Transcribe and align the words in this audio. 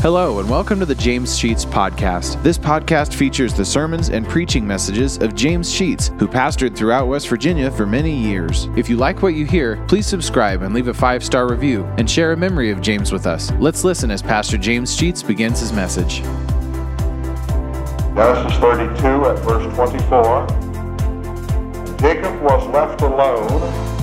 Hello, 0.00 0.38
and 0.38 0.48
welcome 0.48 0.78
to 0.78 0.86
the 0.86 0.94
James 0.94 1.36
Sheets 1.36 1.64
Podcast. 1.64 2.40
This 2.44 2.56
podcast 2.56 3.14
features 3.14 3.52
the 3.52 3.64
sermons 3.64 4.10
and 4.10 4.24
preaching 4.28 4.64
messages 4.64 5.18
of 5.18 5.34
James 5.34 5.74
Sheets, 5.74 6.12
who 6.20 6.28
pastored 6.28 6.76
throughout 6.76 7.08
West 7.08 7.28
Virginia 7.28 7.68
for 7.68 7.84
many 7.84 8.14
years. 8.14 8.68
If 8.76 8.88
you 8.88 8.96
like 8.96 9.22
what 9.22 9.34
you 9.34 9.44
hear, 9.44 9.84
please 9.88 10.06
subscribe 10.06 10.62
and 10.62 10.72
leave 10.72 10.86
a 10.86 10.94
five 10.94 11.24
star 11.24 11.48
review 11.50 11.82
and 11.98 12.08
share 12.08 12.30
a 12.30 12.36
memory 12.36 12.70
of 12.70 12.80
James 12.80 13.10
with 13.10 13.26
us. 13.26 13.50
Let's 13.58 13.82
listen 13.82 14.12
as 14.12 14.22
Pastor 14.22 14.56
James 14.56 14.94
Sheets 14.94 15.20
begins 15.20 15.58
his 15.58 15.72
message. 15.72 16.20
Genesis 18.14 18.56
32 18.60 19.26
at 19.26 19.38
verse 19.40 19.74
24. 19.74 20.46
Jacob 21.98 22.40
was 22.40 22.64
left 22.68 23.00
alone. 23.00 23.96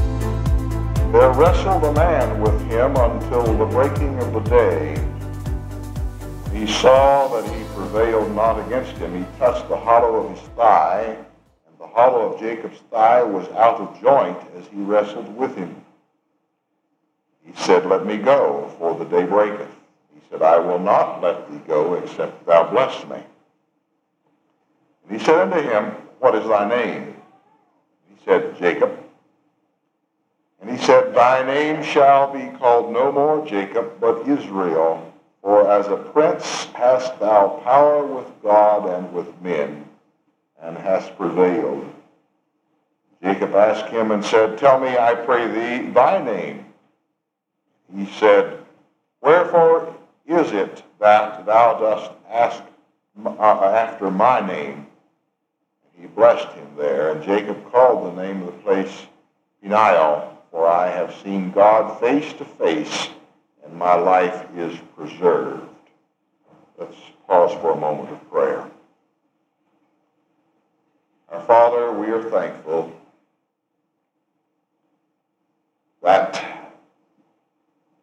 There 1.14 1.32
wrestled 1.32 1.86
a 1.86 1.94
man 1.94 2.42
with 2.42 2.60
him 2.70 2.98
until 2.98 3.58
the 3.58 3.66
breaking 3.68 4.20
of 4.20 4.34
the 4.34 4.42
day. 4.42 5.15
He 6.56 6.68
saw 6.68 7.28
that 7.28 7.54
he 7.54 7.66
prevailed 7.76 8.34
not 8.34 8.66
against 8.66 8.94
him. 8.94 9.14
He 9.14 9.26
touched 9.38 9.68
the 9.68 9.76
hollow 9.76 10.24
of 10.24 10.40
his 10.40 10.48
thigh, 10.52 11.18
and 11.68 11.78
the 11.78 11.86
hollow 11.86 12.32
of 12.32 12.40
Jacob's 12.40 12.80
thigh 12.90 13.22
was 13.22 13.46
out 13.50 13.82
of 13.82 14.02
joint 14.02 14.38
as 14.58 14.66
he 14.68 14.78
wrestled 14.78 15.36
with 15.36 15.54
him. 15.58 15.76
He 17.46 17.52
said, 17.56 17.86
Let 17.86 18.06
me 18.06 18.16
go, 18.16 18.74
for 18.80 18.98
the 18.98 19.04
day 19.04 19.26
breaketh. 19.26 19.68
He 20.14 20.22
said, 20.32 20.42
I 20.42 20.58
will 20.58 20.80
not 20.80 21.22
let 21.22 21.52
thee 21.52 21.60
go, 21.68 21.96
except 21.96 22.46
thou 22.46 22.72
bless 22.72 23.06
me. 23.06 23.18
And 25.10 25.20
he 25.20 25.24
said 25.26 25.36
unto 25.36 25.60
him, 25.60 25.92
What 26.20 26.36
is 26.36 26.48
thy 26.48 26.70
name? 26.70 27.18
He 28.08 28.16
said, 28.24 28.58
Jacob. 28.58 28.98
And 30.62 30.70
he 30.70 30.78
said, 30.78 31.14
Thy 31.14 31.46
name 31.46 31.84
shall 31.84 32.32
be 32.32 32.58
called 32.58 32.94
no 32.94 33.12
more 33.12 33.46
Jacob, 33.46 34.00
but 34.00 34.26
Israel 34.26 35.12
for 35.46 35.70
as 35.70 35.86
a 35.90 35.96
prince 35.96 36.66
hast 36.74 37.20
thou 37.20 37.62
power 37.64 38.04
with 38.04 38.26
God 38.42 38.90
and 38.90 39.14
with 39.14 39.28
men, 39.44 39.88
and 40.60 40.76
hast 40.76 41.16
prevailed. 41.18 41.88
Jacob 43.22 43.54
asked 43.54 43.92
him 43.92 44.10
and 44.10 44.26
said, 44.26 44.58
Tell 44.58 44.80
me, 44.80 44.98
I 44.98 45.14
pray 45.14 45.46
thee, 45.48 45.92
thy 45.92 46.20
name. 46.26 46.66
He 47.96 48.08
said, 48.08 48.58
Wherefore 49.22 49.96
is 50.26 50.52
it 50.52 50.82
that 51.00 51.46
thou 51.46 51.78
dost 51.78 52.10
ask 52.28 52.64
uh, 53.24 53.30
after 53.40 54.10
my 54.10 54.40
name? 54.40 54.88
He 55.96 56.08
blessed 56.08 56.48
him 56.54 56.70
there, 56.76 57.12
and 57.12 57.24
Jacob 57.24 57.72
called 57.72 58.18
the 58.18 58.24
name 58.24 58.42
of 58.42 58.48
the 58.48 58.64
place 58.64 59.06
Peniel, 59.62 60.40
for 60.50 60.68
I 60.68 60.90
have 60.90 61.16
seen 61.24 61.52
God 61.52 62.00
face 62.00 62.34
to 62.34 62.46
face 62.46 63.10
and 63.66 63.76
my 63.76 63.96
life 63.96 64.48
is 64.56 64.78
preserved. 64.96 65.68
Let's 66.78 66.98
pause 67.28 67.54
for 67.62 67.72
a 67.72 67.78
moment 67.78 68.12
of 68.12 68.30
prayer. 68.30 68.70
Our 71.30 71.42
Father, 71.42 71.92
we 71.92 72.08
are 72.08 72.24
thankful 72.30 72.92
that 76.04 76.72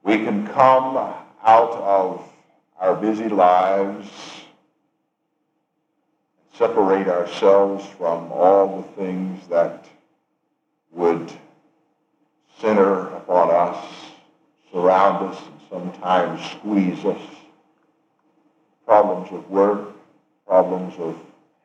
we 0.02 0.18
can 0.18 0.46
come 0.48 0.96
out 0.96 1.72
of 1.72 2.28
our 2.78 2.96
busy 2.96 3.28
lives 3.28 4.10
and 6.36 6.58
separate 6.58 7.06
ourselves 7.06 7.86
from 7.86 8.32
all 8.32 8.82
the 8.82 9.02
things 9.02 9.46
that 9.48 9.86
would 10.90 11.32
center 12.58 13.08
upon 13.16 13.50
us, 13.50 13.84
surround 14.72 15.30
us, 15.32 15.42
sometimes 15.72 16.44
squeeze 16.50 17.04
us. 17.04 17.20
Problems 18.84 19.32
of 19.32 19.48
work, 19.50 19.88
problems 20.46 20.94
of 20.98 21.16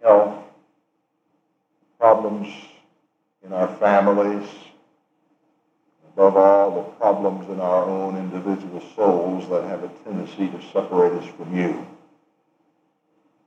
health, 0.02 0.44
problems 2.00 2.48
in 3.44 3.52
our 3.52 3.68
families, 3.78 4.48
above 6.14 6.38
all, 6.38 6.72
the 6.76 6.82
problems 6.92 7.50
in 7.50 7.60
our 7.60 7.84
own 7.84 8.18
individual 8.18 8.82
souls 8.96 9.50
that 9.50 9.64
have 9.64 9.84
a 9.84 9.90
tendency 10.06 10.48
to 10.48 10.62
separate 10.72 11.12
us 11.14 11.28
from 11.36 11.58
you. 11.58 11.86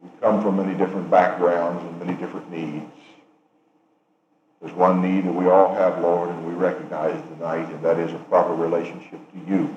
We 0.03 0.09
come 0.21 0.43
from 0.43 0.57
many 0.57 0.77
different 0.77 1.11
backgrounds 1.11 1.83
and 1.85 1.99
many 1.99 2.19
different 2.19 2.51
needs. 2.51 2.93
There's 4.61 4.75
one 4.75 5.01
need 5.01 5.25
that 5.25 5.33
we 5.33 5.49
all 5.49 5.75
have, 5.75 6.01
Lord, 6.03 6.29
and 6.29 6.47
we 6.47 6.53
recognize 6.53 7.19
tonight, 7.29 7.71
and 7.71 7.83
that 7.83 7.99
is 7.99 8.13
a 8.13 8.19
proper 8.19 8.55
relationship 8.55 9.21
to 9.33 9.51
you 9.51 9.75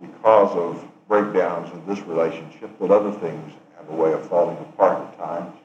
because 0.00 0.56
of 0.56 0.84
breakdowns 1.08 1.72
in 1.72 1.86
this 1.86 2.04
relationship 2.06 2.70
that 2.78 2.90
other 2.90 3.12
things 3.18 3.52
have 3.76 3.88
a 3.88 3.94
way 3.94 4.12
of 4.12 4.26
falling 4.28 4.56
apart 4.58 5.00
at 5.00 5.18
times. 5.18 5.56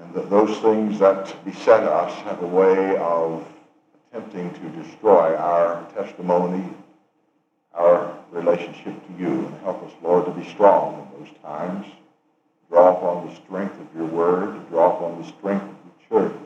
And 0.00 0.14
that 0.14 0.30
those 0.30 0.58
things 0.58 0.98
that 0.98 1.44
beset 1.44 1.84
us 1.84 2.12
have 2.22 2.42
a 2.42 2.46
way 2.46 2.96
of 2.96 3.46
attempting 4.10 4.52
to 4.54 4.82
destroy 4.82 5.36
our 5.36 5.86
testimony, 5.94 6.64
our 7.74 8.16
relationship 8.30 8.94
to 9.06 9.12
you. 9.22 9.46
And 9.46 9.60
help 9.60 9.82
us, 9.84 9.92
Lord, 10.02 10.24
to 10.26 10.30
be 10.32 10.48
strong 10.48 11.08
in 11.12 11.24
those 11.24 11.34
times. 11.42 11.86
Draw 12.70 12.96
upon 12.96 13.28
the 13.28 13.34
strength 13.34 13.78
of 13.80 13.86
your 13.94 14.06
word, 14.06 14.68
draw 14.70 14.96
upon 14.96 15.22
the 15.22 15.28
strength 15.28 15.64
of 15.64 15.76
the 15.84 16.08
church 16.08 16.43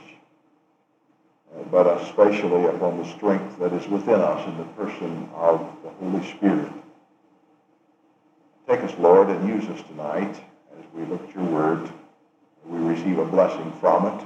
but 1.70 1.86
uh, 1.86 1.98
especially 2.02 2.64
upon 2.64 2.98
the 2.98 3.04
strength 3.04 3.58
that 3.58 3.72
is 3.72 3.86
within 3.88 4.20
us 4.20 4.46
in 4.48 4.56
the 4.56 4.64
person 4.64 5.28
of 5.34 5.60
the 5.82 5.90
Holy 5.90 6.24
Spirit. 6.26 6.70
Take 8.66 8.80
us, 8.80 8.94
Lord, 8.98 9.28
and 9.28 9.48
use 9.48 9.68
us 9.70 9.82
tonight 9.88 10.36
as 10.78 10.84
we 10.94 11.04
look 11.04 11.26
at 11.28 11.34
your 11.34 11.44
word. 11.44 11.90
We 12.66 12.78
receive 12.80 13.18
a 13.18 13.24
blessing 13.24 13.72
from 13.80 14.06
it, 14.06 14.24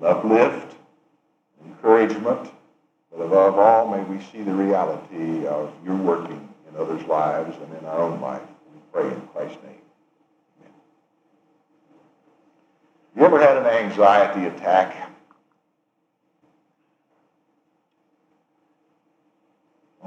an 0.00 0.06
uplift, 0.06 0.76
encouragement, 1.64 2.50
but 3.10 3.24
above 3.24 3.58
all, 3.58 3.90
may 3.90 4.02
we 4.04 4.22
see 4.32 4.42
the 4.42 4.54
reality 4.54 5.46
of 5.46 5.72
your 5.84 5.96
working 5.96 6.48
in 6.68 6.80
others' 6.80 7.06
lives 7.06 7.56
and 7.62 7.78
in 7.78 7.84
our 7.84 8.00
own 8.00 8.20
life. 8.20 8.42
We 8.74 8.80
pray 8.92 9.08
in 9.08 9.20
Christ's 9.28 9.62
name. 9.62 9.76
Amen. 10.60 10.72
You 13.16 13.24
ever 13.24 13.38
had 13.38 13.58
an 13.58 13.66
anxiety 13.66 14.46
attack? 14.46 15.13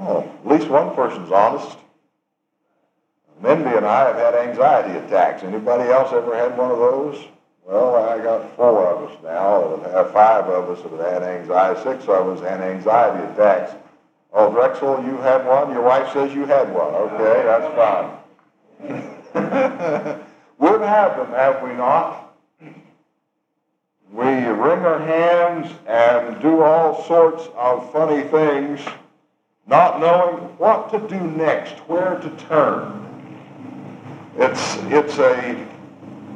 Oh, 0.00 0.20
at 0.20 0.46
least 0.46 0.68
one 0.68 0.94
person's 0.94 1.32
honest. 1.32 1.78
Mindy 3.42 3.76
and 3.76 3.86
I 3.86 4.06
have 4.08 4.16
had 4.16 4.34
anxiety 4.34 4.98
attacks. 4.98 5.42
Anybody 5.42 5.90
else 5.90 6.12
ever 6.12 6.36
had 6.36 6.56
one 6.56 6.70
of 6.70 6.78
those? 6.78 7.24
Well, 7.64 7.96
I 7.96 8.18
got 8.18 8.56
four 8.56 8.86
of 8.86 9.10
us 9.10 9.16
now. 9.22 9.76
Have 9.92 10.12
five 10.12 10.46
of 10.46 10.70
us 10.70 10.82
that 10.82 10.92
have 10.92 11.22
had 11.22 11.22
anxiety. 11.22 11.80
Six 11.82 12.04
of 12.04 12.28
us 12.28 12.40
had 12.40 12.60
anxiety 12.60 13.24
attacks. 13.32 13.74
Oh, 14.32 14.50
Drexel, 14.52 15.04
you 15.04 15.16
had 15.18 15.46
one. 15.46 15.72
Your 15.72 15.82
wife 15.82 16.12
says 16.12 16.34
you 16.34 16.46
had 16.46 16.72
one. 16.72 16.94
Okay, 16.94 17.42
that's 17.44 17.74
fine. 17.76 18.18
We've 20.58 20.80
had 20.80 21.16
them, 21.16 21.30
have 21.32 21.62
we 21.62 21.72
not? 21.74 22.34
We 24.12 24.24
wring 24.24 24.80
our 24.84 24.98
hands 24.98 25.70
and 25.86 26.40
do 26.40 26.62
all 26.62 27.04
sorts 27.04 27.48
of 27.54 27.92
funny 27.92 28.22
things 28.28 28.80
not 29.68 30.00
knowing 30.00 30.38
what 30.56 30.90
to 30.90 30.98
do 31.08 31.20
next, 31.20 31.74
where 31.88 32.18
to 32.18 32.30
turn. 32.48 33.04
It's, 34.36 34.76
it's 34.84 35.18
a, 35.18 35.66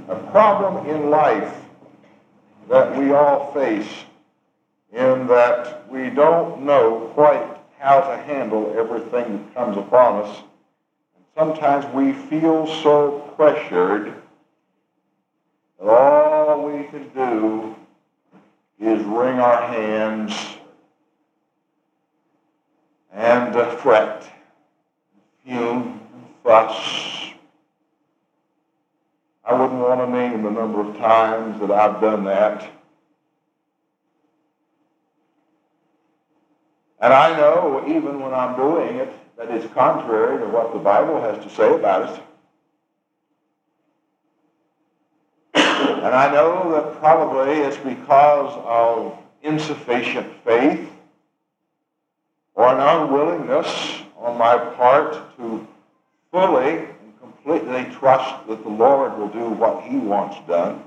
a 0.09 0.17
problem 0.31 0.87
in 0.87 1.09
life 1.09 1.55
that 2.69 2.97
we 2.97 3.13
all 3.13 3.53
face 3.53 3.89
in 4.93 5.27
that 5.27 5.91
we 5.91 6.11
don't 6.11 6.63
know 6.63 7.11
quite 7.15 7.47
how 7.79 8.01
to 8.01 8.17
handle 8.19 8.75
everything 8.77 9.39
that 9.39 9.55
comes 9.55 9.77
upon 9.79 10.25
us. 10.25 10.43
And 11.17 11.25
sometimes 11.35 11.87
we 11.95 12.13
feel 12.13 12.67
so 12.83 13.33
pressured 13.37 14.15
that 15.81 15.89
all 15.89 16.67
we 16.67 16.85
can 16.85 17.09
do 17.15 17.75
is 18.79 19.03
wring 19.05 19.41
our 19.41 19.67
hands 19.69 20.52
and 23.13 23.55
fret, 23.79 24.31
fume, 25.45 26.01
fuss. 26.43 27.33
I 29.45 29.53
wouldn't 29.55 29.81
want 29.81 30.01
to 30.01 30.11
name 30.11 30.43
the 30.43 30.51
number 30.51 30.81
of 30.81 30.97
times 30.99 31.61
that 31.61 31.71
I've 31.71 32.01
done 32.01 32.25
that. 32.25 32.71
And 37.01 37.13
I 37.13 37.37
know, 37.37 37.85
even 37.89 38.21
when 38.21 38.33
I'm 38.33 38.57
doing 38.57 38.97
it, 38.97 39.13
that 39.37 39.51
it's 39.51 39.73
contrary 39.75 40.39
to 40.39 40.47
what 40.47 40.73
the 40.73 40.79
Bible 40.79 41.21
has 41.21 41.43
to 41.43 41.51
say 41.51 41.75
about 41.75 42.15
it. 42.15 42.23
And 45.55 46.15
I 46.15 46.33
know 46.33 46.71
that 46.73 47.01
probably 47.01 47.55
it's 47.55 47.77
because 47.79 48.53
of 48.65 49.19
insufficient 49.43 50.33
faith 50.45 50.92
or 52.55 52.69
an 52.69 52.81
unwillingness 52.81 54.03
on 54.19 54.39
my 54.39 54.57
part 54.57 55.15
to 55.37 55.67
fully 56.31 56.79
and 56.79 57.21
completely 57.21 57.85
trust 57.95 58.47
that 58.47 58.63
the 58.63 58.69
Lord 58.69 59.17
will 59.19 59.29
do 59.29 59.49
what 59.51 59.83
he 59.85 59.97
wants 59.97 60.37
done. 60.47 60.83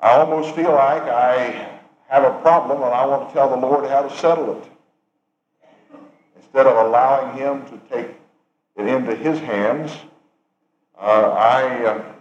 I 0.00 0.12
almost 0.14 0.54
feel 0.54 0.72
like 0.72 1.02
I 1.02 1.70
have 2.08 2.24
a 2.24 2.40
problem 2.40 2.82
and 2.82 2.92
I 2.92 3.06
want 3.06 3.28
to 3.28 3.34
tell 3.34 3.48
the 3.48 3.56
Lord 3.56 3.88
how 3.88 4.02
to 4.02 4.10
settle 4.10 4.60
it. 4.60 4.68
Instead 6.36 6.66
of 6.66 6.86
allowing 6.86 7.36
him 7.36 7.64
to 7.66 7.80
take 7.88 8.10
it 8.76 8.86
into 8.86 9.14
his 9.14 9.38
hands, 9.38 9.96
uh, 10.98 11.30
I 11.30 11.84
uh, 11.84 12.12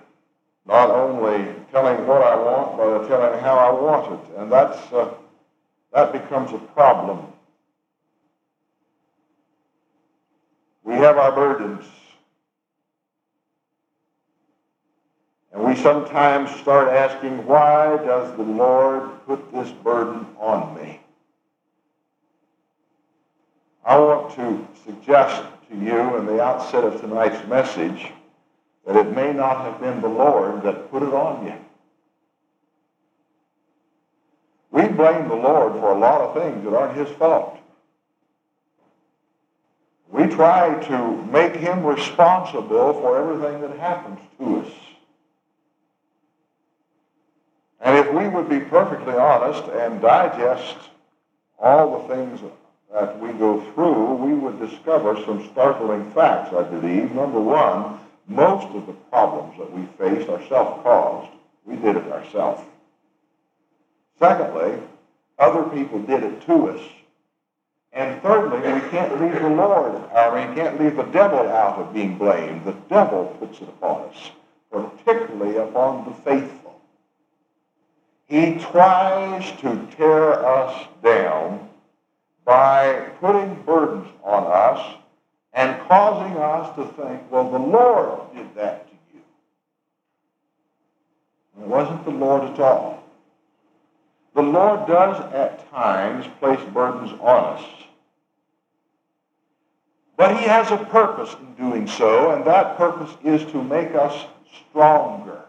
not 0.65 0.89
only 0.91 1.53
telling 1.71 2.05
what 2.07 2.21
I 2.21 2.35
want, 2.35 2.77
but 2.77 3.07
telling 3.07 3.39
how 3.39 3.55
I 3.55 3.71
want 3.71 4.13
it. 4.13 4.37
And 4.37 4.51
that's, 4.51 4.93
uh, 4.93 5.13
that 5.93 6.13
becomes 6.13 6.51
a 6.53 6.57
problem. 6.57 7.27
We 10.83 10.93
have 10.95 11.17
our 11.17 11.31
burdens. 11.31 11.85
And 15.53 15.63
we 15.63 15.75
sometimes 15.75 16.49
start 16.59 16.87
asking, 16.87 17.45
why 17.45 17.97
does 17.97 18.35
the 18.37 18.43
Lord 18.43 19.09
put 19.25 19.51
this 19.51 19.69
burden 19.83 20.25
on 20.39 20.75
me? 20.75 21.01
I 23.83 23.97
want 23.97 24.33
to 24.35 24.67
suggest 24.85 25.43
to 25.69 25.75
you 25.77 26.17
in 26.17 26.25
the 26.25 26.41
outset 26.41 26.83
of 26.83 27.01
tonight's 27.01 27.45
message 27.47 28.11
that 28.85 28.95
it 28.95 29.15
may 29.15 29.33
not 29.33 29.65
have 29.65 29.79
been 29.79 30.01
the 30.01 30.07
Lord 30.07 30.63
that 30.63 30.89
put 30.89 31.03
it 31.03 31.13
on 31.13 31.45
you. 31.45 31.53
We 34.81 34.87
blame 34.87 35.27
the 35.29 35.35
Lord 35.35 35.73
for 35.73 35.91
a 35.91 35.99
lot 35.99 36.21
of 36.21 36.33
things 36.33 36.63
that 36.63 36.73
aren't 36.73 36.97
his 36.97 37.09
fault. 37.17 37.55
We 40.09 40.25
try 40.25 40.73
to 40.87 41.15
make 41.25 41.55
him 41.55 41.85
responsible 41.85 42.93
for 42.93 43.15
everything 43.15 43.61
that 43.61 43.77
happens 43.77 44.19
to 44.39 44.61
us. 44.61 44.71
And 47.81 47.95
if 47.95 48.11
we 48.11 48.27
would 48.27 48.49
be 48.49 48.59
perfectly 48.59 49.13
honest 49.13 49.63
and 49.65 50.01
digest 50.01 50.77
all 51.59 52.01
the 52.01 52.15
things 52.15 52.39
that 52.91 53.19
we 53.19 53.33
go 53.33 53.61
through, 53.73 54.15
we 54.15 54.33
would 54.33 54.59
discover 54.59 55.15
some 55.25 55.47
startling 55.51 56.09
facts, 56.11 56.55
I 56.55 56.63
believe. 56.63 57.11
Number 57.11 57.39
one, 57.39 57.99
most 58.27 58.67
of 58.75 58.87
the 58.87 58.93
problems 59.11 59.59
that 59.59 59.71
we 59.71 59.85
face 59.99 60.27
are 60.27 60.41
self-caused. 60.47 61.31
We 61.65 61.75
did 61.75 61.97
it 61.97 62.11
ourselves. 62.11 62.63
Secondly, 64.21 64.77
other 65.39 65.63
people 65.71 65.97
did 66.03 66.23
it 66.23 66.41
to 66.45 66.69
us. 66.69 66.81
And 67.91 68.21
thirdly, 68.21 68.59
we 68.59 68.79
can't 68.89 69.19
leave 69.19 69.41
the 69.41 69.49
Lord, 69.49 69.95
I 70.13 70.45
mean, 70.45 70.55
can't 70.55 70.79
leave 70.79 70.95
the 70.95 71.03
devil 71.11 71.39
out 71.39 71.79
of 71.79 71.91
being 71.91 72.19
blamed. 72.19 72.63
The 72.63 72.75
devil 72.87 73.35
puts 73.39 73.59
it 73.61 73.67
upon 73.67 74.09
us, 74.09 74.31
particularly 74.71 75.57
upon 75.57 76.05
the 76.05 76.13
faithful. 76.21 76.79
He 78.27 78.59
tries 78.59 79.59
to 79.61 79.87
tear 79.97 80.45
us 80.45 80.87
down 81.03 81.67
by 82.45 83.09
putting 83.19 83.63
burdens 83.63 84.07
on 84.23 84.43
us 84.43 84.97
and 85.53 85.81
causing 85.87 86.37
us 86.37 86.75
to 86.75 86.85
think, 87.01 87.29
well, 87.31 87.49
the 87.49 87.57
Lord 87.57 88.35
did 88.35 88.53
that 88.53 88.87
to 88.87 88.93
you. 89.15 89.21
it 91.63 91.67
wasn't 91.67 92.05
the 92.05 92.11
Lord 92.11 92.43
at 92.43 92.59
all. 92.59 93.00
The 94.41 94.47
Lord 94.47 94.87
does 94.87 95.21
at 95.35 95.69
times 95.69 96.25
place 96.39 96.59
burdens 96.73 97.11
on 97.21 97.57
us. 97.57 97.63
But 100.17 100.35
he 100.35 100.45
has 100.45 100.71
a 100.71 100.77
purpose 100.77 101.35
in 101.39 101.53
doing 101.53 101.85
so, 101.85 102.31
and 102.31 102.43
that 102.45 102.75
purpose 102.75 103.15
is 103.23 103.45
to 103.51 103.63
make 103.63 103.93
us 103.93 104.25
stronger 104.51 105.43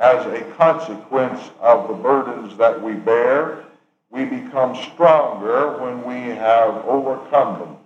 as 0.00 0.26
a 0.26 0.42
consequence 0.56 1.52
of 1.60 1.86
the 1.86 1.94
burdens 1.94 2.56
that 2.56 2.82
we 2.82 2.94
bear. 2.94 3.64
We 4.10 4.24
become 4.24 4.74
stronger 4.92 5.78
when 5.80 6.02
we 6.02 6.34
have 6.34 6.84
overcome 6.84 7.60
them. 7.60 7.76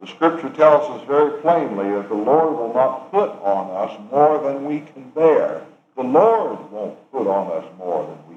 The 0.00 0.06
scripture 0.06 0.48
tells 0.48 0.88
us 0.98 1.06
very 1.06 1.42
plainly 1.42 1.90
that 1.90 2.08
the 2.08 2.14
Lord 2.14 2.56
will 2.56 2.72
not 2.72 3.10
put 3.10 3.32
on 3.42 3.70
us 3.70 4.00
more 4.10 4.42
than 4.42 4.64
we 4.64 4.80
can 4.80 5.10
bear. 5.10 5.66
The 5.94 6.04
Lord 6.04 6.72
won't 6.72 7.12
put 7.12 7.26
on 7.26 7.62
us 7.62 7.70
more 7.76 8.06
than. 8.06 8.27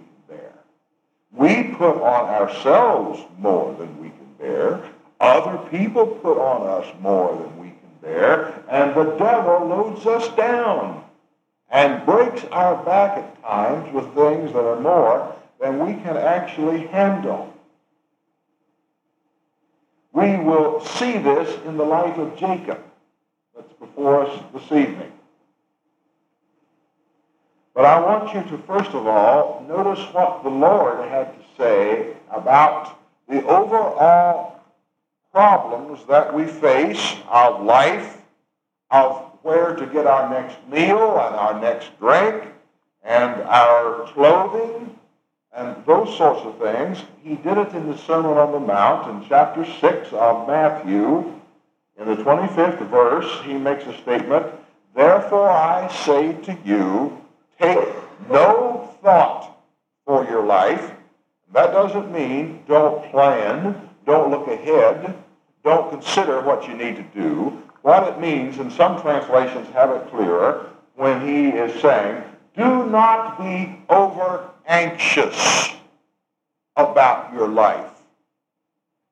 We 1.34 1.64
put 1.76 2.02
on 2.02 2.30
ourselves 2.30 3.22
more 3.38 3.74
than 3.76 4.02
we 4.02 4.10
can 4.10 4.34
bear. 4.38 4.84
Other 5.20 5.58
people 5.70 6.06
put 6.06 6.38
on 6.38 6.68
us 6.68 6.94
more 7.00 7.36
than 7.36 7.58
we 7.60 7.70
can 7.70 7.90
bear. 8.02 8.64
And 8.70 8.94
the 8.96 9.16
devil 9.18 9.68
loads 9.68 10.06
us 10.06 10.28
down 10.36 11.04
and 11.70 12.06
breaks 12.06 12.44
our 12.52 12.84
back 12.84 13.18
at 13.18 13.42
times 13.42 13.94
with 13.94 14.14
things 14.14 14.52
that 14.54 14.64
are 14.64 14.80
more 14.80 15.36
than 15.60 15.86
we 15.86 15.94
can 16.02 16.18
actually 16.18 16.88
handle. 16.88 17.54
We 20.12 20.36
will 20.38 20.82
see 20.82 21.18
this 21.18 21.64
in 21.66 21.78
the 21.78 21.86
life 21.86 22.18
of 22.18 22.36
Jacob 22.36 22.84
that's 23.56 23.74
before 23.74 24.26
us 24.26 24.44
this 24.54 24.66
evening. 24.66 25.12
But 27.74 27.86
I 27.86 28.00
want 28.00 28.34
you 28.34 28.44
to, 28.52 28.64
first 28.64 28.92
of 28.92 29.08
all, 29.08 29.66
notice 29.68 30.04
what 30.14 30.44
the 30.44 30.50
Lord 30.50 31.08
had 31.10 31.34
to 31.34 31.46
say 31.58 32.14
about 32.30 32.98
the 33.30 33.46
overall 33.46 34.60
problems 35.32 36.06
that 36.08 36.34
we 36.34 36.46
face 36.46 37.16
of 37.30 37.64
life, 37.64 38.22
of 38.90 39.32
where 39.42 39.74
to 39.76 39.86
get 39.86 40.06
our 40.06 40.30
next 40.30 40.58
meal 40.70 41.18
and 41.20 41.36
our 41.36 41.60
next 41.62 41.98
drink 41.98 42.44
and 43.04 43.42
our 43.44 44.06
clothing 44.08 45.00
and 45.54 45.76
those 45.86 46.16
sorts 46.18 46.42
of 46.42 46.58
things. 46.60 47.04
He 47.24 47.36
did 47.36 47.58
it 47.58 47.74
in 47.74 47.90
the 47.90 47.98
Sermon 47.98 48.38
on 48.38 48.52
the 48.52 48.60
Mount 48.60 49.10
in 49.10 49.28
chapter 49.28 49.66
6 49.66 50.14
of 50.14 50.48
Matthew. 50.48 51.40
In 51.98 52.08
the 52.08 52.16
25th 52.16 52.90
verse, 52.90 53.42
he 53.46 53.54
makes 53.54 53.86
a 53.86 53.98
statement, 54.02 54.48
Therefore 54.96 55.50
I 55.50 55.88
say 55.88 56.34
to 56.34 56.58
you, 56.66 57.22
take 57.62 57.90
no 58.30 58.90
thought 59.02 59.58
for 60.06 60.26
your 60.26 60.44
life. 60.44 60.92
That 61.54 61.72
doesn't 61.72 62.12
mean 62.12 62.64
don't 62.68 63.10
plan, 63.12 63.90
don't 64.06 64.32
look 64.32 64.48
ahead, 64.48 65.16
don't 65.64 65.92
consider 65.92 66.42
what 66.42 66.68
you 66.68 66.74
need 66.76 66.96
to 66.96 67.04
do. 67.14 67.62
What 67.82 68.08
it 68.08 68.20
means, 68.20 68.58
and 68.60 68.72
some 68.72 69.02
translations 69.02 69.68
have 69.74 69.90
it 69.92 70.10
clearer, 70.10 70.70
when 70.96 71.26
he 71.26 71.50
is 71.50 71.82
saying, 71.82 72.24
do 72.56 72.86
not 72.88 73.40
be 73.40 73.82
over 73.90 74.50
anxious 74.68 75.72
about 76.76 77.34
your 77.34 77.48
life 77.48 77.90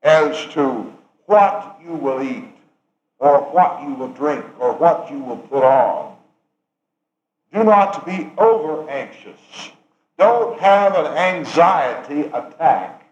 as 0.04 0.46
to 0.54 0.94
what 1.26 1.80
you 1.84 1.94
will 1.94 2.22
eat 2.22 2.46
or 3.20 3.40
what 3.52 3.82
you 3.82 3.94
will 3.96 4.10
drink 4.10 4.46
or 4.60 4.74
what 4.74 5.10
you 5.12 5.20
will 5.20 5.38
put 5.38 5.64
on. 5.64 6.16
Do 7.54 7.64
not 7.64 8.06
be 8.06 8.32
over 8.38 8.88
anxious. 8.90 9.40
Don't 10.18 10.60
have 10.60 10.96
an 10.96 11.06
anxiety 11.08 12.28
attack 12.28 13.10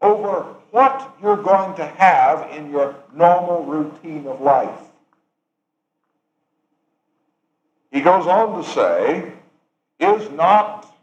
over 0.00 0.54
what 0.70 1.16
you're 1.22 1.42
going 1.42 1.74
to 1.76 1.86
have 1.86 2.50
in 2.56 2.70
your 2.70 2.94
normal 3.14 3.64
routine 3.64 4.26
of 4.26 4.40
life. 4.40 4.80
He 7.90 8.00
goes 8.00 8.26
on 8.26 8.62
to 8.62 8.68
say, 8.68 9.32
is 10.00 10.30
not 10.30 10.94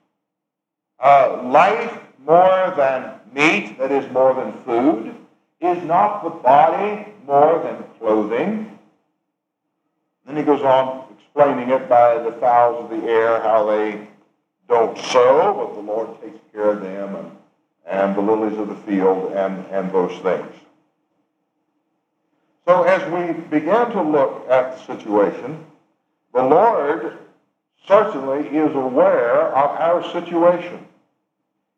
uh, 1.00 1.44
life 1.44 2.00
more 2.26 2.74
than 2.76 3.14
meat, 3.34 3.78
that 3.78 3.92
is 3.92 4.10
more 4.12 4.34
than 4.34 4.54
food? 4.64 5.16
Is 5.62 5.84
not 5.84 6.24
the 6.24 6.30
body 6.30 7.12
more 7.26 7.62
than 7.64 7.84
clothing? 8.00 8.78
Then 10.26 10.38
he 10.38 10.44
goes 10.44 10.62
on 10.62 11.09
explaining 11.20 11.70
it 11.70 11.90
by 11.90 12.18
the 12.20 12.32
fowls 12.34 12.84
of 12.84 12.90
the 12.90 13.08
air, 13.08 13.42
how 13.42 13.66
they 13.66 14.08
don't 14.68 14.98
sow, 14.98 15.54
but 15.54 15.76
the 15.76 15.82
Lord 15.82 16.22
takes 16.22 16.40
care 16.54 16.72
of 16.72 16.82
them, 16.82 17.16
and, 17.16 17.32
and 17.86 18.16
the 18.16 18.22
lilies 18.22 18.58
of 18.58 18.68
the 18.68 18.76
field, 18.76 19.34
and, 19.34 19.66
and 19.68 19.92
those 19.92 20.18
things. 20.22 20.54
So 22.66 22.84
as 22.84 23.02
we 23.12 23.34
began 23.50 23.90
to 23.92 24.02
look 24.02 24.48
at 24.50 24.78
the 24.78 24.96
situation, 24.96 25.66
the 26.34 26.44
Lord 26.44 27.18
certainly 27.88 28.48
is 28.56 28.76
aware 28.76 29.48
of 29.48 29.72
our 29.80 30.04
situation. 30.12 30.86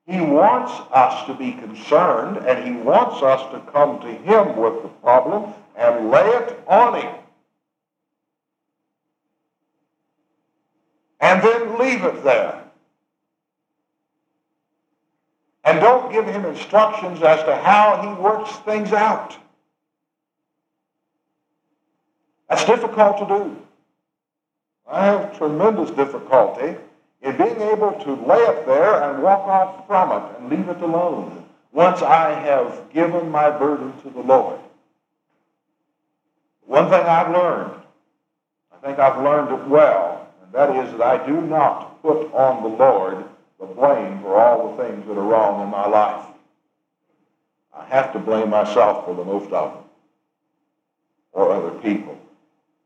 He 0.05 0.19
wants 0.19 0.74
us 0.91 1.25
to 1.27 1.33
be 1.33 1.53
concerned, 1.53 2.38
and 2.45 2.65
he 2.65 2.81
wants 2.81 3.21
us 3.24 3.41
to 3.53 3.71
come 3.71 4.01
to 4.01 4.07
him 4.07 4.57
with 4.57 4.81
the 4.83 4.89
problem 5.01 5.53
and 5.77 6.10
lay 6.10 6.27
it 6.27 6.62
on 6.67 7.00
him. 7.00 7.15
And 11.32 11.42
then 11.42 11.80
leave 11.80 12.04
it 12.04 12.24
there. 12.24 12.62
and 15.64 15.80
don't 15.80 16.12
give 16.12 16.26
him 16.26 16.46
instructions 16.46 17.22
as 17.22 17.44
to 17.44 17.56
how 17.56 18.02
he 18.02 18.22
works 18.22 18.52
things 18.66 18.94
out. 18.94 19.38
That's 22.50 22.66
difficult 22.66 23.20
to 23.20 23.26
do. 23.26 23.58
I 24.90 25.06
have 25.06 25.38
tremendous 25.38 25.92
difficulty 25.92 26.76
in 27.22 27.38
being 27.38 27.62
able 27.62 27.94
to 28.04 28.14
lay 28.26 28.40
it 28.40 28.66
there 28.66 29.04
and 29.04 29.24
walk 29.24 29.48
off 29.48 29.88
from 29.88 30.12
it 30.12 30.40
and 30.40 30.50
leave 30.50 30.68
it 30.68 30.82
alone 30.82 31.46
once 31.72 32.02
I 32.02 32.32
have 32.32 32.92
given 32.92 33.30
my 33.30 33.50
burden 33.50 33.94
to 34.02 34.10
the 34.10 34.20
Lord. 34.20 34.60
One 36.66 36.90
thing 36.90 37.02
I've 37.02 37.32
learned, 37.32 37.80
I 38.74 38.86
think 38.86 39.00
I've 39.00 39.24
learned 39.24 39.52
it 39.58 39.68
well, 39.68 40.11
that 40.53 40.75
is 40.75 40.91
that 40.93 41.01
I 41.01 41.25
do 41.25 41.41
not 41.41 42.01
put 42.01 42.34
on 42.34 42.63
the 42.63 42.70
Lord 42.70 43.25
the 43.60 43.65
blame 43.67 44.20
for 44.22 44.36
all 44.36 44.75
the 44.75 44.84
things 44.84 45.05
that 45.08 45.17
are 45.17 45.22
wrong 45.22 45.63
in 45.63 45.70
my 45.70 45.88
life. 45.88 46.25
I 47.74 47.86
have 47.86 48.12
to 48.13 48.20
blame 48.20 48.50
myself 48.50 49.05
for 49.05 49.15
the 49.15 49.24
most 49.24 49.51
of 49.51 49.74
them, 49.74 49.84
or 51.31 51.51
other 51.51 51.72
people, 51.79 52.17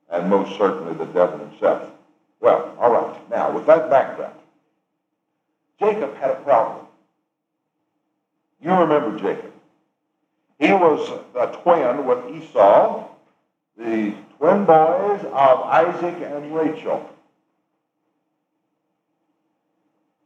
and 0.09 0.29
most 0.29 0.57
certainly 0.57 0.93
the 0.93 1.05
devil 1.05 1.39
himself. 1.39 1.91
Well, 2.39 2.75
all 2.79 2.91
right. 2.91 3.29
Now, 3.29 3.51
with 3.51 3.65
that 3.65 3.89
background, 3.89 4.35
Jacob 5.79 6.15
had 6.15 6.31
a 6.31 6.35
problem. 6.35 6.85
You 8.61 8.71
remember 8.71 9.17
Jacob. 9.17 9.51
He 10.59 10.71
was 10.71 11.09
a 11.35 11.47
twin 11.61 12.05
with 12.05 12.35
Esau, 12.35 13.07
the 13.77 14.13
twin 14.37 14.65
boys 14.65 15.21
of 15.25 15.61
Isaac 15.61 16.15
and 16.21 16.55
Rachel. 16.55 17.09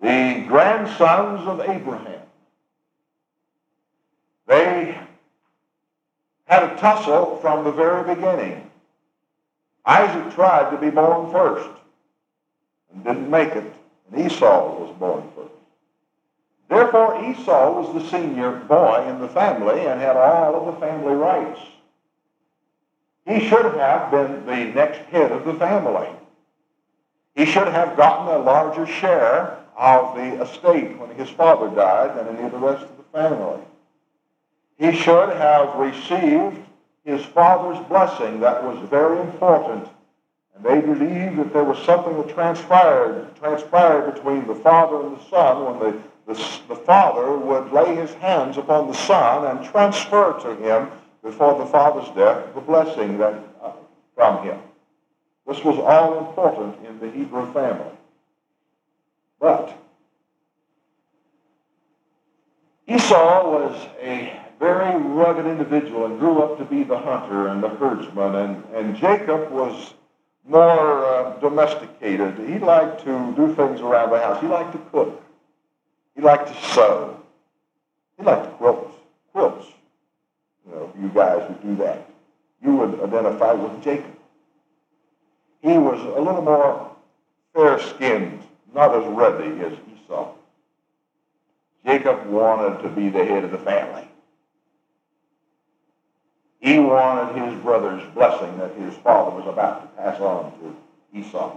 The 0.01 0.45
grandsons 0.47 1.47
of 1.47 1.61
Abraham. 1.61 2.21
They 4.47 4.97
had 6.45 6.63
a 6.63 6.75
tussle 6.77 7.37
from 7.41 7.63
the 7.63 7.71
very 7.71 8.15
beginning. 8.15 8.69
Isaac 9.85 10.33
tried 10.33 10.71
to 10.71 10.77
be 10.77 10.89
born 10.89 11.31
first 11.31 11.69
and 12.93 13.03
didn't 13.03 13.29
make 13.29 13.49
it, 13.49 13.71
and 14.11 14.25
Esau 14.25 14.79
was 14.79 14.95
born 14.97 15.23
first. 15.35 15.53
Therefore, 16.69 17.23
Esau 17.23 17.81
was 17.81 17.93
the 17.93 18.09
senior 18.09 18.51
boy 18.51 19.05
in 19.07 19.19
the 19.19 19.27
family 19.27 19.85
and 19.85 19.99
had 19.99 20.15
all 20.15 20.55
of 20.55 20.73
the 20.73 20.79
family 20.79 21.15
rights. 21.15 21.59
He 23.25 23.47
should 23.47 23.73
have 23.75 24.11
been 24.11 24.45
the 24.45 24.73
next 24.73 24.99
head 25.09 25.31
of 25.31 25.45
the 25.45 25.53
family. 25.55 26.09
He 27.35 27.45
should 27.45 27.67
have 27.67 27.95
gotten 27.97 28.27
a 28.33 28.43
larger 28.43 28.87
share 28.87 29.58
of 29.79 30.13
the 30.15 30.43
estate 30.43 30.97
when 30.99 31.09
his 31.11 31.29
father 31.29 31.73
died 31.73 32.17
than 32.17 32.35
any 32.35 32.45
of 32.45 32.51
the 32.51 32.57
rest 32.57 32.83
of 32.83 32.97
the 32.97 33.03
family. 33.13 33.61
He 34.77 34.91
should 34.91 35.29
have 35.29 35.75
received 35.79 36.57
his 37.05 37.23
father's 37.23 37.79
blessing. 37.87 38.41
That 38.41 38.61
was 38.61 38.77
very 38.89 39.21
important. 39.21 39.87
And 40.53 40.65
they 40.65 40.81
believed 40.81 41.37
that 41.37 41.53
there 41.53 41.63
was 41.63 41.77
something 41.85 42.17
that 42.17 42.27
transpired, 42.27 43.33
transpired 43.37 44.13
between 44.13 44.45
the 44.47 44.55
father 44.55 45.01
and 45.01 45.17
the 45.17 45.23
son 45.29 45.79
when 45.79 45.79
the, 45.79 46.01
the, 46.27 46.59
the 46.67 46.75
father 46.75 47.37
would 47.37 47.71
lay 47.71 47.95
his 47.95 48.13
hands 48.15 48.57
upon 48.57 48.87
the 48.87 48.93
son 48.93 49.45
and 49.45 49.65
transfer 49.65 50.37
to 50.41 50.55
him 50.57 50.91
before 51.23 51.57
the 51.57 51.65
father's 51.65 52.09
death 52.15 52.53
the 52.53 52.61
blessing 52.61 53.17
that, 53.17 53.33
uh, 53.63 53.71
from 54.13 54.43
him. 54.43 54.59
This 55.47 55.63
was 55.63 55.79
all 55.79 56.27
important 56.27 56.85
in 56.85 56.99
the 56.99 57.09
Hebrew 57.09 57.51
family. 57.53 57.95
But 59.39 59.77
Esau 62.87 63.49
was 63.49 63.87
a 64.01 64.37
very 64.59 65.01
rugged 65.01 65.45
individual 65.45 66.05
and 66.05 66.19
grew 66.19 66.41
up 66.41 66.57
to 66.57 66.65
be 66.65 66.83
the 66.83 66.97
hunter 66.97 67.47
and 67.47 67.63
the 67.63 67.69
herdsman, 67.69 68.35
and, 68.35 68.63
and 68.73 68.95
Jacob 68.97 69.51
was 69.51 69.93
more 70.47 71.05
uh, 71.05 71.39
domesticated. 71.39 72.37
He 72.39 72.59
liked 72.59 73.03
to 73.05 73.33
do 73.35 73.55
things 73.55 73.79
around 73.81 74.09
the 74.09 74.19
house. 74.19 74.41
He 74.41 74.47
liked 74.47 74.73
to 74.73 74.79
cook. 74.91 75.23
He 76.15 76.21
liked 76.21 76.47
to 76.47 76.65
sew. 76.73 77.21
He 78.17 78.23
liked 78.23 78.45
to 78.45 78.51
quilt. 78.51 78.91
Quilts. 79.31 79.67
You 80.65 80.75
know, 80.75 80.93
you 80.99 81.09
guys 81.09 81.47
who 81.47 81.69
do 81.69 81.75
that. 81.83 82.09
You 82.61 82.75
would 82.75 82.99
identify 83.01 83.53
with 83.53 83.81
Jacob. 83.83 84.17
He 85.61 85.77
was 85.77 86.01
a 86.01 86.19
little 86.19 86.41
more 86.41 86.91
fair-skinned 87.53 88.43
not 88.73 88.93
as 88.93 89.05
ready 89.07 89.61
as 89.61 89.73
Esau. 89.93 90.31
Jacob 91.85 92.25
wanted 92.27 92.81
to 92.81 92.89
be 92.89 93.09
the 93.09 93.23
head 93.23 93.43
of 93.43 93.51
the 93.51 93.57
family. 93.57 94.07
He 96.59 96.77
wanted 96.77 97.41
his 97.41 97.61
brother's 97.61 98.03
blessing 98.13 98.57
that 98.57 98.73
his 98.73 98.95
father 98.95 99.35
was 99.35 99.47
about 99.47 99.81
to 99.81 100.01
pass 100.01 100.19
on 100.19 100.51
to 100.59 100.75
Esau. 101.17 101.55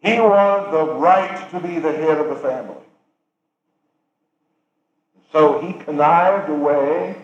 He 0.00 0.18
wanted 0.20 0.72
the 0.72 0.94
right 0.94 1.48
to 1.50 1.60
be 1.60 1.78
the 1.78 1.92
head 1.92 2.18
of 2.18 2.28
the 2.28 2.36
family. 2.36 2.74
So 5.32 5.60
he 5.60 5.72
connived 5.74 6.50
away 6.50 7.16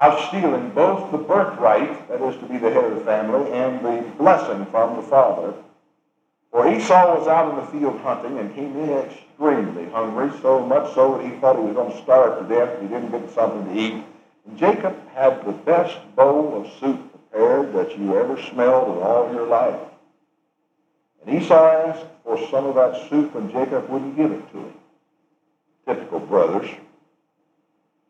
of 0.00 0.18
stealing 0.28 0.70
both 0.70 1.10
the 1.12 1.18
birthright, 1.18 2.08
that 2.08 2.20
is 2.20 2.36
to 2.40 2.46
be 2.46 2.58
the 2.58 2.70
head 2.70 2.84
of 2.84 2.94
the 2.94 3.04
family, 3.04 3.50
and 3.52 3.84
the 3.84 4.08
blessing 4.16 4.66
from 4.66 4.96
the 4.96 5.02
father 5.02 5.54
for 6.52 6.68
Esau 6.70 7.18
was 7.18 7.26
out 7.26 7.48
in 7.50 7.56
the 7.56 7.80
field 7.80 7.98
hunting 8.02 8.38
and 8.38 8.54
came 8.54 8.76
in 8.76 8.90
extremely 8.90 9.88
hungry, 9.88 10.30
so 10.42 10.60
much 10.60 10.94
so 10.94 11.16
that 11.16 11.24
he 11.24 11.30
thought 11.40 11.56
he 11.56 11.62
was 11.62 11.74
going 11.74 11.90
to 11.90 12.02
starve 12.02 12.46
to 12.46 12.54
death 12.54 12.74
if 12.74 12.82
he 12.82 12.88
didn't 12.88 13.10
get 13.10 13.28
something 13.30 13.74
to 13.74 13.80
eat. 13.80 14.04
And 14.46 14.58
Jacob 14.58 14.94
had 15.14 15.44
the 15.46 15.52
best 15.52 15.96
bowl 16.14 16.60
of 16.60 16.70
soup 16.78 17.00
prepared 17.10 17.72
that 17.72 17.98
you 17.98 18.18
ever 18.18 18.40
smelled 18.40 18.98
in 18.98 19.02
all 19.02 19.32
your 19.32 19.46
life. 19.46 19.80
And 21.24 21.42
Esau 21.42 21.54
asked 21.54 22.04
for 22.22 22.38
some 22.50 22.66
of 22.66 22.74
that 22.74 23.08
soup, 23.08 23.34
and 23.34 23.50
Jacob 23.50 23.88
wouldn't 23.88 24.16
give 24.16 24.30
it 24.30 24.52
to 24.52 24.58
him. 24.58 24.74
Typical 25.86 26.20
brothers. 26.20 26.68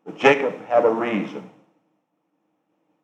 But 0.05 0.17
Jacob 0.17 0.53
had 0.65 0.83
a 0.83 0.89
reason. 0.89 1.49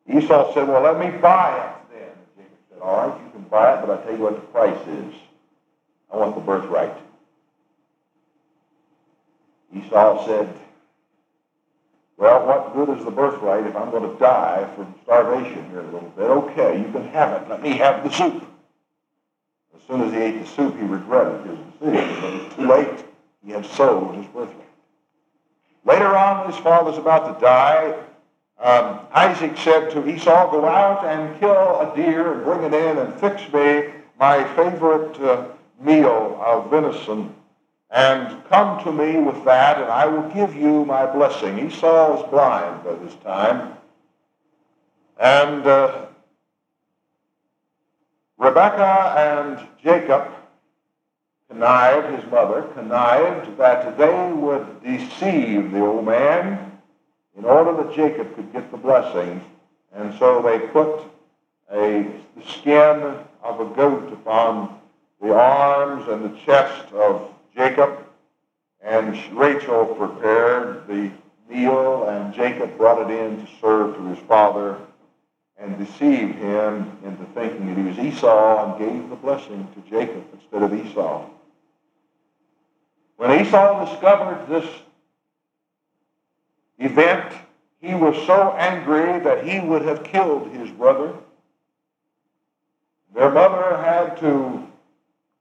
Esau 0.05 0.53
said, 0.53 0.67
Well, 0.67 0.81
let 0.81 0.99
me 0.99 1.17
buy 1.19 1.55
it 1.55 1.93
then. 1.93 2.09
And 2.09 2.35
Jacob 2.35 2.57
said, 2.69 2.81
All 2.81 3.07
right, 3.07 3.23
you 3.23 3.31
can 3.31 3.43
buy 3.43 3.77
it, 3.77 3.85
but 3.85 3.91
I'll 3.91 4.03
tell 4.03 4.17
you 4.17 4.23
what 4.23 4.35
the 4.35 4.47
price 4.47 4.87
is. 4.87 5.13
I 6.11 6.17
want 6.17 6.35
the 6.35 6.41
birthright. 6.41 6.95
Esau 9.75 10.25
said, 10.25 10.49
well, 12.17 12.45
what 12.45 12.73
good 12.73 12.97
is 12.97 13.05
the 13.05 13.11
birthright 13.11 13.65
if 13.65 13.75
I'm 13.75 13.91
going 13.91 14.11
to 14.11 14.19
die 14.19 14.69
from 14.75 14.93
starvation 15.03 15.69
here 15.69 15.79
in 15.79 15.85
a 15.85 15.91
little 15.91 16.13
bit? 16.17 16.23
Okay, 16.23 16.81
you 16.81 16.91
can 16.91 17.07
have 17.09 17.41
it. 17.41 17.49
Let 17.49 17.61
me 17.61 17.77
have 17.77 18.03
the 18.03 18.09
soup. 18.11 18.43
As 19.75 19.81
soon 19.87 20.01
as 20.01 20.11
he 20.11 20.19
ate 20.19 20.41
the 20.41 20.47
soup, 20.47 20.77
he 20.77 20.83
regretted 20.83 21.47
his 21.47 21.59
decision, 21.79 22.21
but 22.21 22.33
it 22.33 22.43
was 22.43 22.53
too 22.55 22.67
late. 22.67 23.05
He 23.45 23.51
had 23.51 23.65
sold 23.65 24.15
his 24.15 24.25
birthright. 24.27 24.65
Later 25.85 26.17
on, 26.17 26.51
his 26.51 26.59
father's 26.59 26.97
about 26.97 27.33
to 27.33 27.45
die. 27.45 27.97
Um, 28.59 28.99
Isaac 29.13 29.55
said 29.55 29.89
to 29.91 30.07
Esau, 30.07 30.51
go 30.51 30.65
out 30.65 31.05
and 31.05 31.39
kill 31.39 31.79
a 31.79 31.93
deer 31.95 32.33
and 32.33 32.43
bring 32.43 32.63
it 32.63 32.73
in 32.73 32.97
and 32.97 33.13
fix 33.19 33.41
me 33.53 33.93
my 34.19 34.43
favorite 34.55 35.17
uh, 35.21 35.45
meal 35.81 36.39
of 36.43 36.69
venison 36.69 37.33
and 37.91 38.43
come 38.49 38.83
to 38.83 38.91
me 38.91 39.17
with 39.19 39.43
that, 39.45 39.81
and 39.81 39.91
I 39.91 40.05
will 40.05 40.29
give 40.29 40.55
you 40.55 40.85
my 40.85 41.05
blessing. 41.07 41.57
Esau 41.59 42.15
was 42.15 42.29
blind 42.29 42.83
by 42.83 42.93
this 43.03 43.15
time. 43.23 43.73
And 45.17 45.65
uh, 45.65 46.05
Rebekah 48.37 49.15
and 49.17 49.67
Jacob 49.83 50.31
connived, 51.49 52.15
his 52.15 52.31
mother, 52.31 52.61
connived 52.73 53.57
that 53.57 53.97
they 53.97 54.31
would 54.33 54.83
deceive 54.83 55.71
the 55.71 55.83
old 55.83 56.05
man 56.05 56.79
in 57.37 57.43
order 57.43 57.83
that 57.83 57.95
Jacob 57.95 58.35
could 58.35 58.53
get 58.53 58.69
the 58.69 58.77
blessing. 58.77 59.43
And 59.93 60.17
so 60.19 60.43
they 60.43 60.59
put 60.59 61.01
a 61.71 62.05
skin 62.45 63.15
of 63.43 63.59
a 63.59 63.65
goat 63.75 64.13
upon 64.13 64.78
the 65.21 65.35
arms 65.35 66.07
and 66.07 66.23
the 66.23 66.37
chest 66.39 66.91
of 66.93 67.33
Jacob, 67.55 68.05
and 68.81 69.17
Rachel 69.35 69.85
prepared 69.85 70.87
the 70.87 71.11
meal, 71.49 72.07
and 72.07 72.33
Jacob 72.33 72.77
brought 72.77 73.09
it 73.09 73.13
in 73.13 73.45
to 73.45 73.51
serve 73.59 73.95
to 73.95 74.05
his 74.07 74.19
father 74.19 74.77
and 75.57 75.77
deceived 75.77 76.35
him 76.35 76.97
into 77.03 77.25
thinking 77.33 77.67
that 77.67 77.77
he 77.77 77.83
was 77.83 77.99
Esau 77.99 78.77
and 78.77 78.79
gave 78.79 79.09
the 79.09 79.15
blessing 79.15 79.67
to 79.73 79.89
Jacob 79.89 80.23
instead 80.33 80.63
of 80.63 80.73
Esau. 80.73 81.25
When 83.17 83.41
Esau 83.41 83.85
discovered 83.85 84.47
this 84.47 84.65
event, 86.77 87.33
he 87.81 87.93
was 87.93 88.15
so 88.25 88.53
angry 88.53 89.19
that 89.19 89.45
he 89.45 89.59
would 89.59 89.81
have 89.81 90.03
killed 90.03 90.49
his 90.51 90.69
brother. 90.71 91.13
Their 93.13 93.31
mother 93.31 93.75
had 93.77 94.17
to 94.19 94.68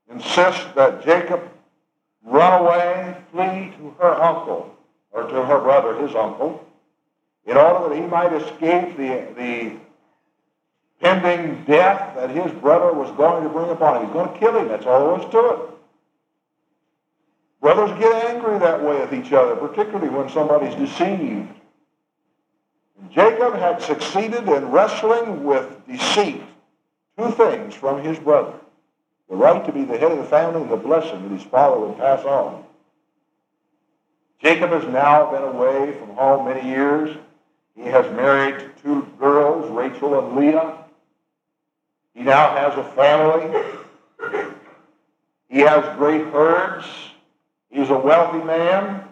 insist 0.09 0.73
that 0.75 1.03
Jacob 1.03 1.41
run 2.23 2.61
away, 2.61 3.15
flee 3.31 3.73
to 3.77 3.95
her 3.99 4.21
uncle, 4.21 4.75
or 5.11 5.23
to 5.23 5.45
her 5.45 5.59
brother, 5.59 5.95
his 6.05 6.15
uncle, 6.15 6.65
in 7.45 7.57
order 7.57 7.89
that 7.89 7.95
he 7.95 8.07
might 8.07 8.33
escape 8.33 8.97
the, 8.97 9.27
the 9.35 9.73
pending 10.99 11.63
death 11.65 12.15
that 12.15 12.29
his 12.29 12.51
brother 12.59 12.93
was 12.93 13.09
going 13.17 13.43
to 13.43 13.49
bring 13.49 13.69
upon 13.69 13.97
him. 13.97 14.05
He's 14.05 14.13
going 14.13 14.33
to 14.33 14.39
kill 14.39 14.57
him. 14.57 14.67
That's 14.67 14.85
all 14.85 15.17
there 15.17 15.25
is 15.25 15.31
to 15.31 15.49
it. 15.49 15.59
Brothers 17.61 17.97
get 17.99 18.25
angry 18.25 18.57
that 18.59 18.81
way 18.83 18.99
with 18.99 19.13
each 19.13 19.33
other, 19.33 19.55
particularly 19.55 20.09
when 20.09 20.29
somebody's 20.29 20.75
deceived. 20.75 21.49
Jacob 23.11 23.55
had 23.55 23.81
succeeded 23.81 24.47
in 24.47 24.71
wrestling 24.71 25.43
with 25.43 25.85
deceit, 25.87 26.41
two 27.17 27.31
things 27.31 27.73
from 27.73 28.03
his 28.03 28.19
brother. 28.19 28.53
The 29.29 29.35
right 29.35 29.63
to 29.65 29.71
be 29.71 29.83
the 29.83 29.97
head 29.97 30.11
of 30.11 30.17
the 30.17 30.23
family 30.23 30.61
and 30.61 30.71
the 30.71 30.77
blessing 30.77 31.21
that 31.21 31.31
his 31.31 31.43
father 31.43 31.79
would 31.79 31.97
pass 31.97 32.25
on. 32.25 32.63
Jacob 34.41 34.71
has 34.71 34.85
now 34.85 35.29
been 35.31 35.43
away 35.43 35.93
from 35.99 36.09
home 36.15 36.45
many 36.45 36.67
years. 36.67 37.15
He 37.75 37.83
has 37.83 38.05
married 38.15 38.71
two 38.81 39.07
girls, 39.19 39.69
Rachel 39.69 40.19
and 40.19 40.35
Leah. 40.35 40.77
He 42.15 42.23
now 42.23 42.55
has 42.55 42.77
a 42.77 42.83
family. 42.95 43.63
He 45.49 45.59
has 45.59 45.97
great 45.97 46.25
herds. 46.27 46.85
He's 47.69 47.89
a 47.89 47.97
wealthy 47.97 48.43
man. 48.43 49.03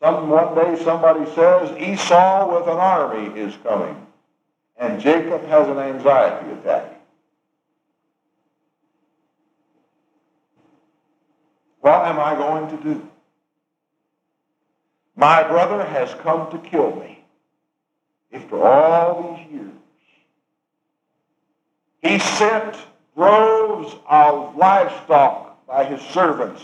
Some, 0.00 0.28
one 0.28 0.54
day 0.54 0.82
somebody 0.82 1.24
says 1.34 1.70
Esau 1.78 2.52
with 2.52 2.68
an 2.68 2.78
army 2.78 3.38
is 3.38 3.54
coming. 3.62 4.06
And 4.76 5.00
Jacob 5.00 5.44
has 5.46 5.68
an 5.68 5.78
anxiety 5.78 6.50
attack. 6.52 7.01
What 11.82 12.06
am 12.06 12.18
I 12.20 12.36
going 12.36 12.76
to 12.76 12.82
do? 12.82 13.08
My 15.16 15.42
brother 15.42 15.84
has 15.84 16.14
come 16.14 16.50
to 16.52 16.58
kill 16.58 16.94
me 16.96 17.22
after 18.32 18.64
all 18.64 19.36
these 19.36 19.52
years. 19.52 19.72
He 22.00 22.18
sent 22.18 22.76
droves 23.16 23.94
of 24.08 24.56
livestock 24.56 25.66
by 25.66 25.84
his 25.84 26.00
servants 26.00 26.62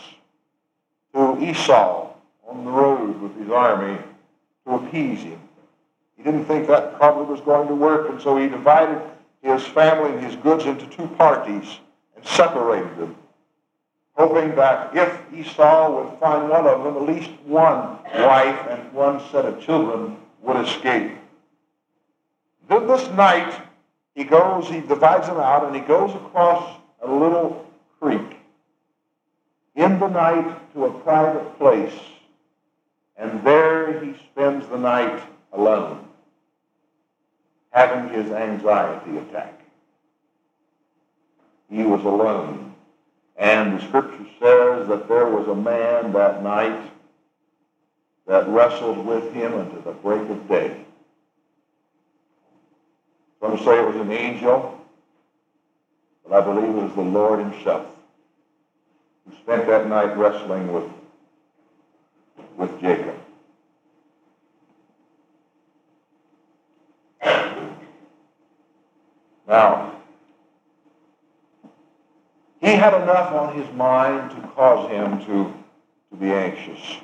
to 1.14 1.36
Esau 1.42 2.10
on 2.48 2.64
the 2.64 2.70
road 2.70 3.20
with 3.20 3.36
his 3.38 3.50
army 3.50 3.98
to 4.66 4.74
appease 4.74 5.22
him. 5.22 5.40
He 6.16 6.22
didn't 6.22 6.44
think 6.44 6.68
that 6.68 6.96
probably 6.96 7.24
was 7.24 7.40
going 7.40 7.66
to 7.68 7.74
work, 7.74 8.08
and 8.08 8.20
so 8.22 8.36
he 8.36 8.48
divided 8.48 9.02
his 9.42 9.64
family 9.66 10.12
and 10.12 10.24
his 10.24 10.36
goods 10.36 10.64
into 10.64 10.86
two 10.86 11.08
parties 11.08 11.80
and 12.16 12.24
separated 12.24 12.96
them, 12.98 13.16
hoping 14.18 14.54
that 14.56 14.94
if 14.96 15.32
Esau 15.32 15.92
would 15.94 16.18
find 16.18 16.50
one 16.50 16.66
of 16.66 16.82
them, 16.82 16.96
at 16.96 17.08
least 17.08 17.30
one 17.44 17.98
wife 18.16 18.66
and 18.68 18.92
one 18.92 19.20
set 19.30 19.44
of 19.44 19.60
children 19.60 20.16
would 20.42 20.56
escape. 20.66 21.12
Then 22.68 22.88
this 22.88 23.08
night, 23.10 23.54
he 24.16 24.24
goes, 24.24 24.68
he 24.68 24.80
divides 24.80 25.28
them 25.28 25.38
out, 25.38 25.64
and 25.64 25.74
he 25.74 25.82
goes 25.82 26.12
across 26.16 26.80
a 27.00 27.08
little 27.08 27.64
creek 28.00 28.38
in 29.76 30.00
the 30.00 30.08
night 30.08 30.74
to 30.74 30.86
a 30.86 31.00
private 31.00 31.56
place, 31.56 31.98
and 33.16 33.44
there 33.44 34.04
he 34.04 34.14
spends 34.32 34.66
the 34.66 34.78
night 34.78 35.22
alone, 35.52 36.04
having 37.70 38.12
his 38.12 38.32
anxiety 38.32 39.16
attack. 39.18 39.60
He 41.70 41.84
was 41.84 42.04
alone. 42.04 42.74
And 43.38 43.78
the 43.78 43.84
scripture 43.86 44.26
says 44.40 44.88
that 44.88 45.08
there 45.08 45.26
was 45.26 45.46
a 45.46 45.54
man 45.54 46.12
that 46.12 46.42
night 46.42 46.90
that 48.26 48.48
wrestled 48.48 49.06
with 49.06 49.32
him 49.32 49.54
until 49.54 49.80
the 49.82 49.92
break 49.92 50.28
of 50.28 50.48
day. 50.48 50.84
Some 53.40 53.56
say 53.58 53.78
it 53.78 53.86
was 53.86 53.96
an 53.96 54.10
angel, 54.10 54.76
but 56.26 56.42
I 56.42 56.44
believe 56.44 56.76
it 56.76 56.82
was 56.82 56.94
the 56.94 57.00
Lord 57.02 57.38
himself 57.38 57.86
who 59.24 59.36
spent 59.36 59.66
that 59.68 59.86
night 59.86 60.16
wrestling 60.16 60.72
with, 60.72 60.84
with 62.56 62.80
Jacob. 62.80 63.14
Now, 69.46 69.97
he 72.60 72.68
had 72.68 72.94
enough 73.02 73.32
on 73.32 73.54
his 73.54 73.72
mind 73.74 74.30
to 74.30 74.48
cause 74.48 74.90
him 74.90 75.18
to, 75.26 75.52
to 76.10 76.16
be 76.18 76.30
anxious. 76.30 76.98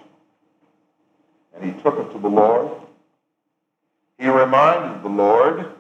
And 1.55 1.65
he 1.65 1.81
took 1.83 1.99
it 1.99 2.13
to 2.13 2.19
the 2.19 2.29
Lord. 2.29 2.71
He 4.19 4.29
reminded 4.29 5.03
the 5.03 5.09
Lord 5.09 5.73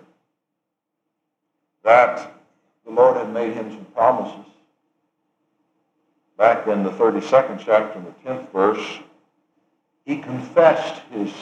that 1.83 2.33
the 2.85 2.93
Lord 2.93 3.17
had 3.17 3.33
made 3.33 3.55
him 3.55 3.71
some 3.71 3.85
promises 3.87 4.45
back 6.37 6.67
in 6.67 6.83
the 6.83 6.91
32nd 6.91 7.59
chapter, 7.65 7.99
in 7.99 8.05
the 8.05 8.31
10th 8.31 8.51
verse, 8.51 8.99
he 10.05 10.19
confessed 10.19 11.01
his 11.11 11.33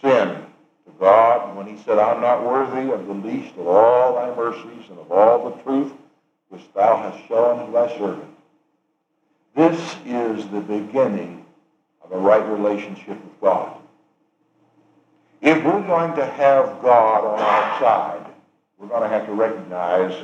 sin 0.00 0.28
to 0.84 0.90
God 0.98 1.56
when 1.56 1.66
he 1.66 1.76
said, 1.82 1.98
I'm 1.98 2.20
not 2.20 2.44
worthy 2.44 2.90
of 2.90 3.06
the 3.06 3.14
least 3.14 3.56
of 3.56 3.66
all 3.66 4.14
thy 4.14 4.34
mercies 4.34 4.88
and 4.88 4.98
of 4.98 5.12
all 5.12 5.50
the 5.50 5.62
truth 5.62 5.92
which 6.50 6.62
thou 6.74 6.96
hast 6.96 7.26
shown 7.26 7.66
to 7.66 7.72
thy 7.72 7.88
servant. 7.96 8.30
This 9.56 9.96
is 10.04 10.46
the 10.48 10.60
beginning 10.60 11.44
of 12.04 12.12
a 12.12 12.18
right 12.18 12.46
relationship 12.46 13.22
with 13.22 13.40
God. 13.40 13.76
If 15.40 15.64
we're 15.64 15.86
going 15.86 16.14
to 16.16 16.26
have 16.26 16.82
God 16.82 17.24
on 17.24 17.38
our 17.40 17.80
side, 17.80 18.26
we're 18.78 18.88
going 18.88 19.02
to 19.02 19.08
have 19.08 19.26
to 19.26 19.32
recognize, 19.32 20.14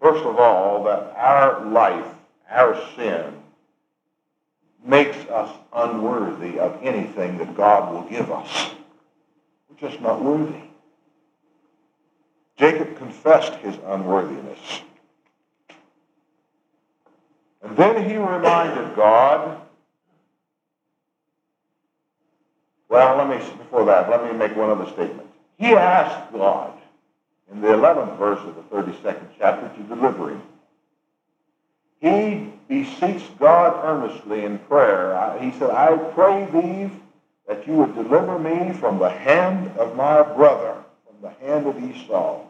first 0.00 0.24
of 0.24 0.36
all, 0.38 0.84
that 0.84 1.12
our 1.16 1.66
life 1.66 2.06
our 2.50 2.80
sin 2.96 3.34
makes 4.84 5.16
us 5.28 5.54
unworthy 5.72 6.58
of 6.58 6.78
anything 6.82 7.36
that 7.38 7.54
God 7.56 7.92
will 7.92 8.08
give 8.08 8.30
us. 8.30 8.70
We're 9.68 9.88
just 9.88 10.00
not 10.00 10.22
worthy. 10.22 10.60
Jacob 12.56 12.96
confessed 12.96 13.54
his 13.56 13.76
unworthiness. 13.86 14.58
Then 17.78 18.08
he 18.08 18.16
reminded 18.16 18.94
God, 18.94 19.58
well, 22.90 23.16
let 23.16 23.28
me, 23.28 23.36
before 23.56 23.86
that, 23.86 24.10
let 24.10 24.30
me 24.30 24.36
make 24.36 24.54
one 24.54 24.68
other 24.68 24.90
statement. 24.90 25.28
He 25.56 25.68
asked 25.68 26.32
God 26.32 26.72
in 27.50 27.62
the 27.62 27.68
11th 27.68 28.18
verse 28.18 28.40
of 28.40 28.54
the 28.56 28.62
32nd 28.76 29.26
chapter 29.38 29.70
to 29.74 29.82
deliver 29.88 30.30
him 30.30 30.42
he 32.00 32.52
beseeched 32.68 33.38
God 33.38 33.84
earnestly 33.84 34.44
in 34.44 34.58
prayer. 34.60 35.36
He 35.40 35.50
said, 35.52 35.70
I 35.70 35.96
pray 36.14 36.44
thee 36.52 36.90
that 37.46 37.66
you 37.66 37.72
would 37.74 37.94
deliver 37.94 38.38
me 38.38 38.72
from 38.74 38.98
the 38.98 39.10
hand 39.10 39.76
of 39.78 39.96
my 39.96 40.22
brother, 40.22 40.76
from 41.06 41.16
the 41.22 41.46
hand 41.46 41.66
of 41.66 41.82
Esau. 41.82 42.42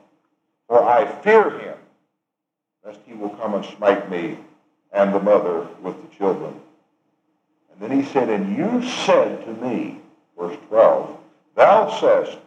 For 0.67 0.83
I 0.83 1.07
fear 1.23 1.51
him, 1.59 1.79
lest 2.85 3.01
he 3.07 3.15
will 3.15 3.31
come 3.31 3.55
and 3.55 3.65
smite 3.65 4.11
me 4.11 4.37
and 4.93 5.15
the 5.15 5.21
mother 5.21 5.67
with 5.83 5.97
the 6.03 6.17
children. 6.17 6.55
And 7.73 7.81
then 7.81 8.01
he 8.01 8.09
said, 8.09 8.29
And 8.29 8.57
you 8.57 8.83
said 8.83 9.45
to 9.45 9.53
me, 9.65 10.01
verse 10.39 10.57
12, 10.69 11.17
Thou 11.55 11.91
sayest, 12.01 12.39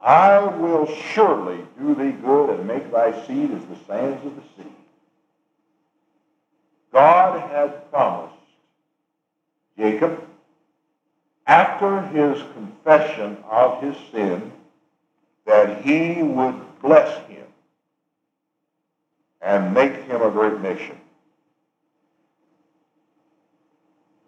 I 0.00 0.38
will 0.38 0.86
surely 0.86 1.64
do 1.78 1.94
thee 1.94 2.12
good 2.12 2.50
and 2.50 2.66
make 2.66 2.90
thy 2.90 3.12
seed 3.26 3.50
as 3.50 3.64
the 3.66 3.76
sands 3.86 4.24
of 4.24 4.34
the 4.34 4.42
sea. 4.56 4.72
God 6.92 7.40
had 7.50 7.90
promised 7.90 8.34
Jacob, 9.76 10.22
after 11.46 12.02
his 12.02 12.42
confession 12.52 13.36
of 13.48 13.82
his 13.82 13.96
sin, 14.12 14.52
that 15.46 15.82
he 15.82 16.22
would 16.22 16.54
bless 16.82 17.26
him 17.26 17.46
and 19.40 19.72
make 19.74 19.94
him 20.04 20.22
a 20.22 20.30
great 20.30 20.60
nation. 20.60 20.98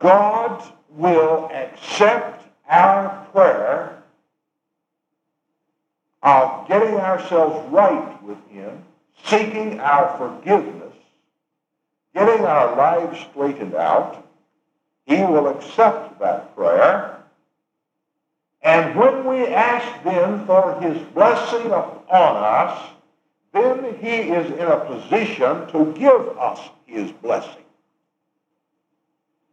God 0.02 0.62
will 0.90 1.48
accept 1.52 2.44
our 2.68 3.26
prayer 3.32 4.02
of 6.22 6.68
getting 6.68 6.96
ourselves 6.96 7.68
right 7.72 8.22
with 8.22 8.38
him, 8.48 8.82
seeking 9.24 9.80
our 9.80 10.16
forgiveness, 10.18 10.94
getting 12.14 12.44
our 12.44 12.76
lives 12.76 13.18
straightened 13.30 13.74
out, 13.74 14.26
he 15.06 15.16
will 15.22 15.48
accept 15.48 16.18
that 16.20 16.54
prayer. 16.54 17.18
And 18.62 18.96
when 18.96 19.26
we 19.26 19.46
ask 19.46 20.04
then 20.04 20.46
for 20.46 20.80
his 20.80 20.96
blessing 21.08 21.66
upon 21.66 22.36
us, 22.36 22.90
then 23.52 23.98
he 24.00 24.30
is 24.30 24.50
in 24.52 24.66
a 24.66 24.84
position 24.84 25.66
to 25.68 25.92
give 25.98 26.38
us 26.38 26.60
his 26.86 27.10
blessing. 27.10 27.64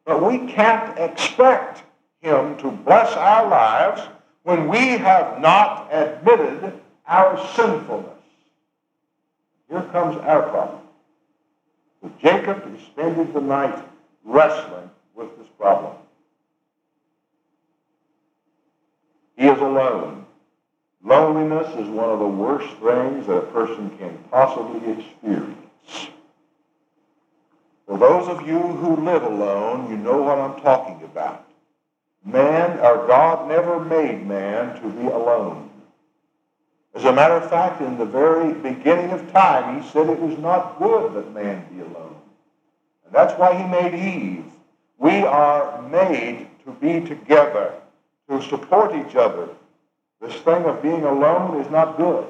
But 0.09 0.23
we 0.23 0.51
can't 0.51 0.97
expect 0.97 1.83
him 2.21 2.57
to 2.57 2.71
bless 2.71 3.13
our 3.13 3.47
lives 3.47 4.01
when 4.41 4.67
we 4.67 4.97
have 4.97 5.39
not 5.39 5.87
admitted 5.91 6.81
our 7.05 7.37
sinfulness. 7.53 8.09
Here 9.69 9.83
comes 9.91 10.17
our 10.17 10.49
problem. 10.49 10.81
So 12.01 12.11
Jacob 12.19 12.75
is 12.75 12.81
spending 12.87 13.31
the 13.33 13.41
night 13.41 13.85
wrestling 14.23 14.89
with 15.13 15.37
this 15.37 15.47
problem. 15.59 15.93
He 19.37 19.45
is 19.45 19.59
alone. 19.59 20.25
Loneliness 21.03 21.67
is 21.77 21.87
one 21.87 22.09
of 22.09 22.17
the 22.17 22.27
worst 22.27 22.67
things 22.77 23.27
that 23.27 23.37
a 23.37 23.51
person 23.51 23.95
can 23.99 24.17
possibly 24.31 24.91
experience. 24.91 26.09
Those 27.99 28.29
of 28.29 28.47
you 28.47 28.59
who 28.59 28.95
live 29.03 29.23
alone, 29.23 29.91
you 29.91 29.97
know 29.97 30.21
what 30.21 30.37
I'm 30.37 30.61
talking 30.61 31.03
about. 31.03 31.45
Man, 32.23 32.79
or 32.79 33.05
God 33.07 33.49
never 33.49 33.77
made 33.77 34.25
man 34.25 34.81
to 34.81 34.89
be 34.89 35.07
alone. 35.07 35.69
As 36.95 37.03
a 37.03 37.11
matter 37.11 37.33
of 37.33 37.49
fact, 37.49 37.81
in 37.81 37.97
the 37.97 38.05
very 38.05 38.53
beginning 38.53 39.11
of 39.11 39.29
time, 39.33 39.81
he 39.81 39.87
said 39.89 40.09
it 40.09 40.19
was 40.19 40.37
not 40.39 40.79
good 40.79 41.13
that 41.13 41.33
man 41.33 41.65
be 41.73 41.81
alone. 41.81 42.15
And 43.05 43.13
that's 43.13 43.37
why 43.37 43.53
he 43.53 43.67
made 43.67 43.93
Eve. 43.93 44.45
We 44.97 45.23
are 45.23 45.81
made 45.89 46.47
to 46.65 46.71
be 46.71 47.01
together, 47.05 47.73
to 48.29 48.41
support 48.41 48.95
each 48.95 49.17
other. 49.17 49.49
This 50.21 50.35
thing 50.35 50.63
of 50.63 50.81
being 50.81 51.03
alone 51.03 51.59
is 51.59 51.69
not 51.69 51.97
good. 51.97 52.25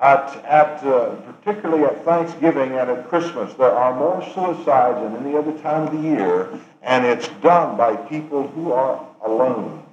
At, 0.00 0.34
at 0.46 0.82
uh, 0.82 1.14
particularly 1.16 1.84
at 1.84 2.04
Thanksgiving 2.06 2.72
and 2.78 2.88
at 2.88 3.08
Christmas, 3.08 3.52
there 3.54 3.72
are 3.72 3.94
more 3.94 4.22
suicides 4.32 4.98
than 4.98 5.26
any 5.26 5.36
other 5.36 5.52
time 5.58 5.88
of 5.88 5.92
the 5.92 6.08
year, 6.08 6.48
and 6.82 7.04
it's 7.04 7.28
done 7.42 7.76
by 7.76 7.96
people 7.96 8.48
who 8.48 8.72
are 8.72 9.06
alone. 9.22 9.84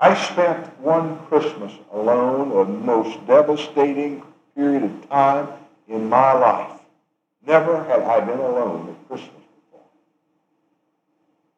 I 0.00 0.14
spent 0.14 0.66
one 0.80 1.18
Christmas 1.26 1.72
alone, 1.92 2.50
a 2.50 2.64
most 2.64 3.24
devastating 3.28 4.24
period 4.56 4.82
of 4.82 5.08
time 5.08 5.48
in 5.86 6.08
my 6.08 6.32
life. 6.32 6.80
Never 7.46 7.84
had 7.84 8.00
I 8.00 8.20
been 8.20 8.40
alone 8.40 8.88
at 8.88 9.08
Christmas 9.08 9.44
before. 9.70 9.86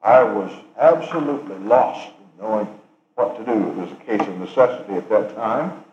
I 0.03 0.23
was 0.23 0.53
absolutely 0.77 1.57
lost 1.61 2.09
in 2.09 2.43
knowing 2.45 2.69
what 3.15 3.39
to 3.39 3.45
do. 3.45 3.53
It 3.53 3.77
was 3.77 3.93
a 3.93 4.05
case 4.05 4.21
of 4.21 4.39
necessity 4.39 4.95
at 4.95 5.09
that 5.09 5.35
time, 5.35 5.85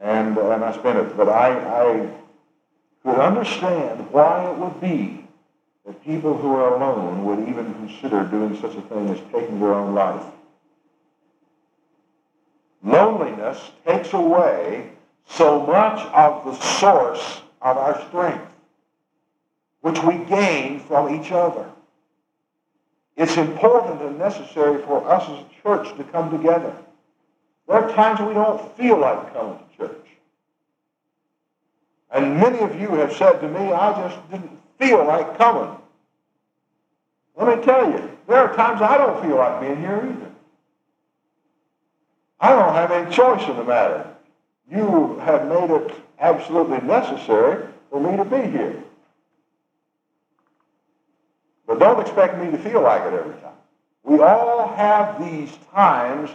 and, 0.00 0.36
and 0.36 0.64
I 0.64 0.72
spent 0.72 0.98
it. 0.98 1.16
But 1.16 1.28
I, 1.28 1.52
I 1.58 2.10
could 3.02 3.18
understand 3.18 4.10
why 4.12 4.50
it 4.50 4.58
would 4.58 4.80
be 4.80 5.26
that 5.86 6.04
people 6.04 6.36
who 6.36 6.54
are 6.54 6.74
alone 6.74 7.24
would 7.24 7.48
even 7.48 7.72
consider 7.74 8.24
doing 8.24 8.56
such 8.60 8.76
a 8.76 8.82
thing 8.82 9.08
as 9.08 9.20
taking 9.32 9.60
their 9.60 9.74
own 9.74 9.94
life. 9.94 10.24
Loneliness 12.82 13.72
takes 13.86 14.12
away 14.12 14.90
so 15.26 15.64
much 15.66 16.00
of 16.12 16.44
the 16.44 16.54
source 16.54 17.42
of 17.60 17.76
our 17.76 18.00
strength, 18.08 18.52
which 19.82 20.02
we 20.02 20.16
gain 20.24 20.80
from 20.80 21.14
each 21.14 21.30
other. 21.30 21.68
It's 23.16 23.36
important 23.36 24.00
and 24.00 24.18
necessary 24.18 24.82
for 24.82 25.06
us 25.06 25.28
as 25.28 25.38
a 25.40 25.62
church 25.62 25.96
to 25.98 26.04
come 26.04 26.30
together. 26.30 26.74
There 27.68 27.76
are 27.76 27.92
times 27.92 28.20
we 28.20 28.34
don't 28.34 28.76
feel 28.76 28.98
like 28.98 29.32
coming 29.32 29.58
to 29.58 29.76
church. 29.76 30.06
And 32.10 32.38
many 32.38 32.58
of 32.58 32.80
you 32.80 32.92
have 32.94 33.12
said 33.12 33.40
to 33.40 33.48
me, 33.48 33.72
I 33.72 34.08
just 34.08 34.30
didn't 34.30 34.58
feel 34.78 35.04
like 35.04 35.38
coming. 35.38 35.76
Let 37.36 37.58
me 37.58 37.64
tell 37.64 37.90
you, 37.90 38.18
there 38.26 38.38
are 38.38 38.54
times 38.54 38.82
I 38.82 38.98
don't 38.98 39.22
feel 39.22 39.36
like 39.36 39.60
being 39.60 39.78
here 39.78 39.96
either. 39.96 40.30
I 42.40 42.50
don't 42.50 42.74
have 42.74 42.90
any 42.90 43.14
choice 43.14 43.46
in 43.48 43.56
the 43.56 43.64
matter. 43.64 44.06
You 44.70 45.18
have 45.24 45.46
made 45.46 45.70
it 45.70 45.92
absolutely 46.18 46.80
necessary 46.86 47.66
for 47.90 48.00
me 48.00 48.16
to 48.16 48.24
be 48.24 48.50
here. 48.50 48.82
But 51.66 51.78
don't 51.78 52.00
expect 52.00 52.38
me 52.38 52.50
to 52.50 52.58
feel 52.58 52.82
like 52.82 53.02
it 53.02 53.14
every 53.14 53.34
time. 53.40 53.52
We 54.02 54.20
all 54.20 54.68
have 54.74 55.20
these 55.24 55.56
times 55.72 56.30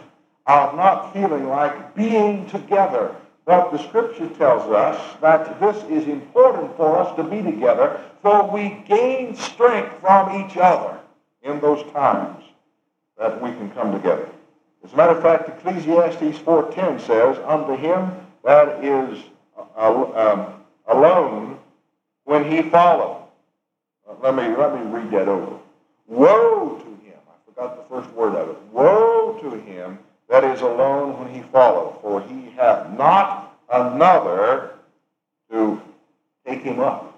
of 0.47 0.75
not 0.75 1.13
feeling 1.13 1.47
like 1.47 1.95
being 1.95 2.45
together. 2.47 3.15
But 3.45 3.71
the 3.71 3.77
scripture 3.77 4.27
tells 4.29 4.71
us 4.71 5.17
that 5.21 5.59
this 5.59 5.77
is 5.83 6.07
important 6.07 6.75
for 6.77 6.97
us 6.97 7.15
to 7.15 7.23
be 7.23 7.43
together, 7.43 8.01
for 8.21 8.49
we 8.49 8.83
gain 8.87 9.35
strength 9.35 9.99
from 10.01 10.45
each 10.45 10.57
other 10.57 10.99
in 11.43 11.59
those 11.61 11.83
times 11.91 12.43
that 13.19 13.41
we 13.41 13.51
can 13.51 13.69
come 13.71 13.91
together. 13.91 14.27
As 14.83 14.93
a 14.93 14.95
matter 14.95 15.13
of 15.13 15.21
fact, 15.21 15.49
Ecclesiastes 15.49 16.39
4.10 16.39 17.01
says, 17.01 17.37
Unto 17.45 17.75
him 17.75 18.11
that 18.43 18.83
is 18.83 19.23
uh, 19.77 20.03
um, 20.15 20.53
alone 20.87 21.59
when 22.25 22.49
he 22.49 22.69
falleth. 22.69 23.23
Let 24.21 24.35
me, 24.35 24.55
let 24.55 24.73
me 24.75 24.91
read 24.91 25.11
that 25.11 25.27
over. 25.27 25.57
Woe 26.07 26.77
to 26.79 27.05
him. 27.05 27.17
I 27.27 27.33
forgot 27.45 27.77
the 27.77 27.95
first 27.95 28.11
word 28.15 28.35
of 28.35 28.49
it. 28.49 28.57
Woe 28.71 29.39
to 29.41 29.51
him 29.61 29.99
that 30.29 30.43
is 30.43 30.61
alone 30.61 31.19
when 31.19 31.33
he 31.33 31.41
falleth, 31.51 32.01
for 32.01 32.21
he 32.21 32.51
hath 32.51 32.91
not 32.97 33.57
another 33.71 34.71
to 35.51 35.81
take 36.45 36.61
him 36.61 36.79
up. 36.79 37.11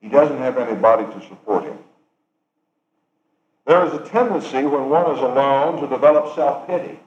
He 0.00 0.08
doesn't 0.08 0.38
have 0.38 0.58
anybody 0.58 1.04
to 1.04 1.28
support 1.28 1.64
him. 1.64 1.78
There 3.66 3.84
is 3.86 3.94
a 3.94 4.04
tendency 4.08 4.64
when 4.64 4.88
one 4.88 5.14
is 5.14 5.20
alone 5.20 5.80
to 5.80 5.86
develop 5.86 6.34
self 6.34 6.66
pity. 6.66 6.98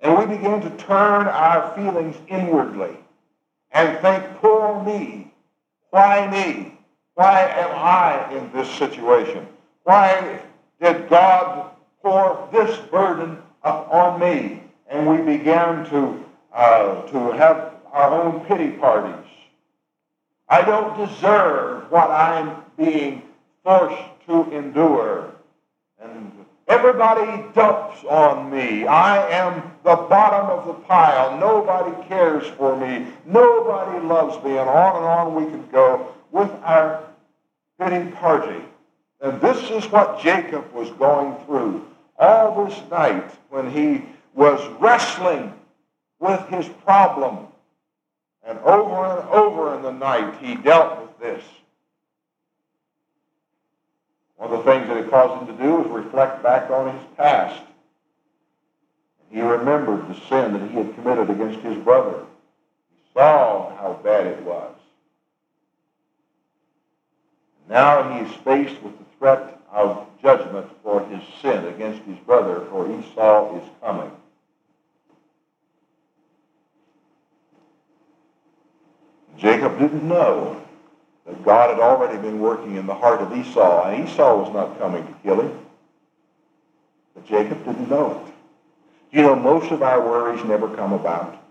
And 0.00 0.16
we 0.16 0.36
begin 0.36 0.60
to 0.60 0.70
turn 0.76 1.26
our 1.26 1.74
feelings 1.74 2.16
inwardly 2.28 2.96
and 3.72 3.98
think, 3.98 4.24
poor 4.40 4.82
me. 4.84 5.32
Why 5.90 6.30
me? 6.30 6.78
Why 7.14 7.42
am 7.42 7.70
I 7.74 8.32
in 8.34 8.50
this 8.52 8.70
situation? 8.70 9.46
Why 9.82 10.40
did 10.80 11.08
God 11.08 11.70
pour 12.02 12.48
this 12.52 12.76
burden 12.90 13.42
upon 13.62 14.20
me? 14.20 14.62
And 14.88 15.08
we 15.08 15.36
began 15.36 15.88
to, 15.90 16.24
uh, 16.52 17.02
to 17.02 17.32
have 17.32 17.74
our 17.92 18.22
own 18.22 18.44
pity 18.46 18.70
parties. 18.70 19.14
I 20.48 20.62
don't 20.62 20.96
deserve 21.06 21.90
what 21.90 22.10
I'm 22.10 22.64
being 22.76 23.22
forced 23.62 24.02
to 24.26 24.50
endure. 24.50 25.32
And 26.00 26.32
everybody 26.66 27.44
dumps 27.54 28.02
on 28.04 28.50
me. 28.50 28.86
I 28.86 29.28
am 29.30 29.62
the 29.84 29.94
bottom 29.94 30.50
of 30.50 30.66
the 30.66 30.74
pile. 30.84 31.38
Nobody 31.38 32.08
cares 32.08 32.46
for 32.48 32.76
me. 32.76 33.06
Nobody 33.26 34.04
loves 34.04 34.42
me. 34.42 34.58
And 34.58 34.68
on 34.68 34.96
and 34.96 35.04
on 35.04 35.34
we 35.36 35.50
can 35.50 35.68
go 35.70 36.14
with 36.32 36.50
our 36.64 37.04
pity 37.78 38.10
party. 38.12 38.64
And 39.20 39.40
this 39.40 39.70
is 39.70 39.90
what 39.92 40.20
Jacob 40.20 40.72
was 40.72 40.90
going 40.92 41.36
through 41.44 41.86
all 42.20 42.66
this 42.66 42.78
night 42.90 43.30
when 43.48 43.70
he 43.70 44.04
was 44.34 44.64
wrestling 44.78 45.52
with 46.20 46.46
his 46.48 46.68
problem. 46.84 47.46
And 48.44 48.58
over 48.60 49.04
and 49.06 49.28
over 49.30 49.74
in 49.74 49.82
the 49.82 49.92
night, 49.92 50.36
he 50.40 50.54
dealt 50.54 51.00
with 51.00 51.18
this. 51.18 51.42
One 54.36 54.52
of 54.52 54.64
the 54.64 54.70
things 54.70 54.88
that 54.88 54.96
it 54.96 55.10
caused 55.10 55.42
him 55.42 55.56
to 55.56 55.62
do 55.62 55.76
was 55.76 56.04
reflect 56.04 56.42
back 56.42 56.70
on 56.70 56.96
his 56.96 57.06
past. 57.16 57.62
He 59.30 59.40
remembered 59.40 60.08
the 60.08 60.18
sin 60.28 60.52
that 60.54 60.70
he 60.70 60.76
had 60.76 60.94
committed 60.94 61.30
against 61.30 61.60
his 61.60 61.76
brother. 61.78 62.24
He 62.90 63.12
saw 63.14 63.76
how 63.76 64.00
bad 64.02 64.26
it 64.26 64.42
was. 64.42 64.74
Now 67.68 68.12
he 68.14 68.28
is 68.28 68.36
faced 68.38 68.82
with 68.82 68.98
the 68.98 69.04
threat 69.18 69.59
of 69.72 70.06
judgment 70.22 70.66
for 70.82 71.00
his 71.06 71.22
sin 71.40 71.66
against 71.66 72.02
his 72.02 72.18
brother, 72.18 72.66
for 72.70 72.90
Esau 72.90 73.56
is 73.58 73.68
coming. 73.82 74.10
Jacob 79.36 79.78
didn't 79.78 80.06
know 80.06 80.60
that 81.26 81.42
God 81.44 81.70
had 81.70 81.80
already 81.80 82.18
been 82.18 82.40
working 82.40 82.76
in 82.76 82.86
the 82.86 82.94
heart 82.94 83.20
of 83.20 83.32
Esau, 83.32 83.88
and 83.88 84.06
Esau 84.06 84.42
was 84.42 84.52
not 84.52 84.78
coming 84.78 85.06
to 85.06 85.14
kill 85.22 85.40
him. 85.40 85.58
But 87.14 87.26
Jacob 87.26 87.64
didn't 87.64 87.88
know 87.88 88.22
it. 88.26 88.34
You 89.12 89.22
know, 89.22 89.34
most 89.34 89.72
of 89.72 89.82
our 89.82 90.00
worries 90.00 90.44
never 90.44 90.68
come 90.76 90.92
about. 90.92 91.42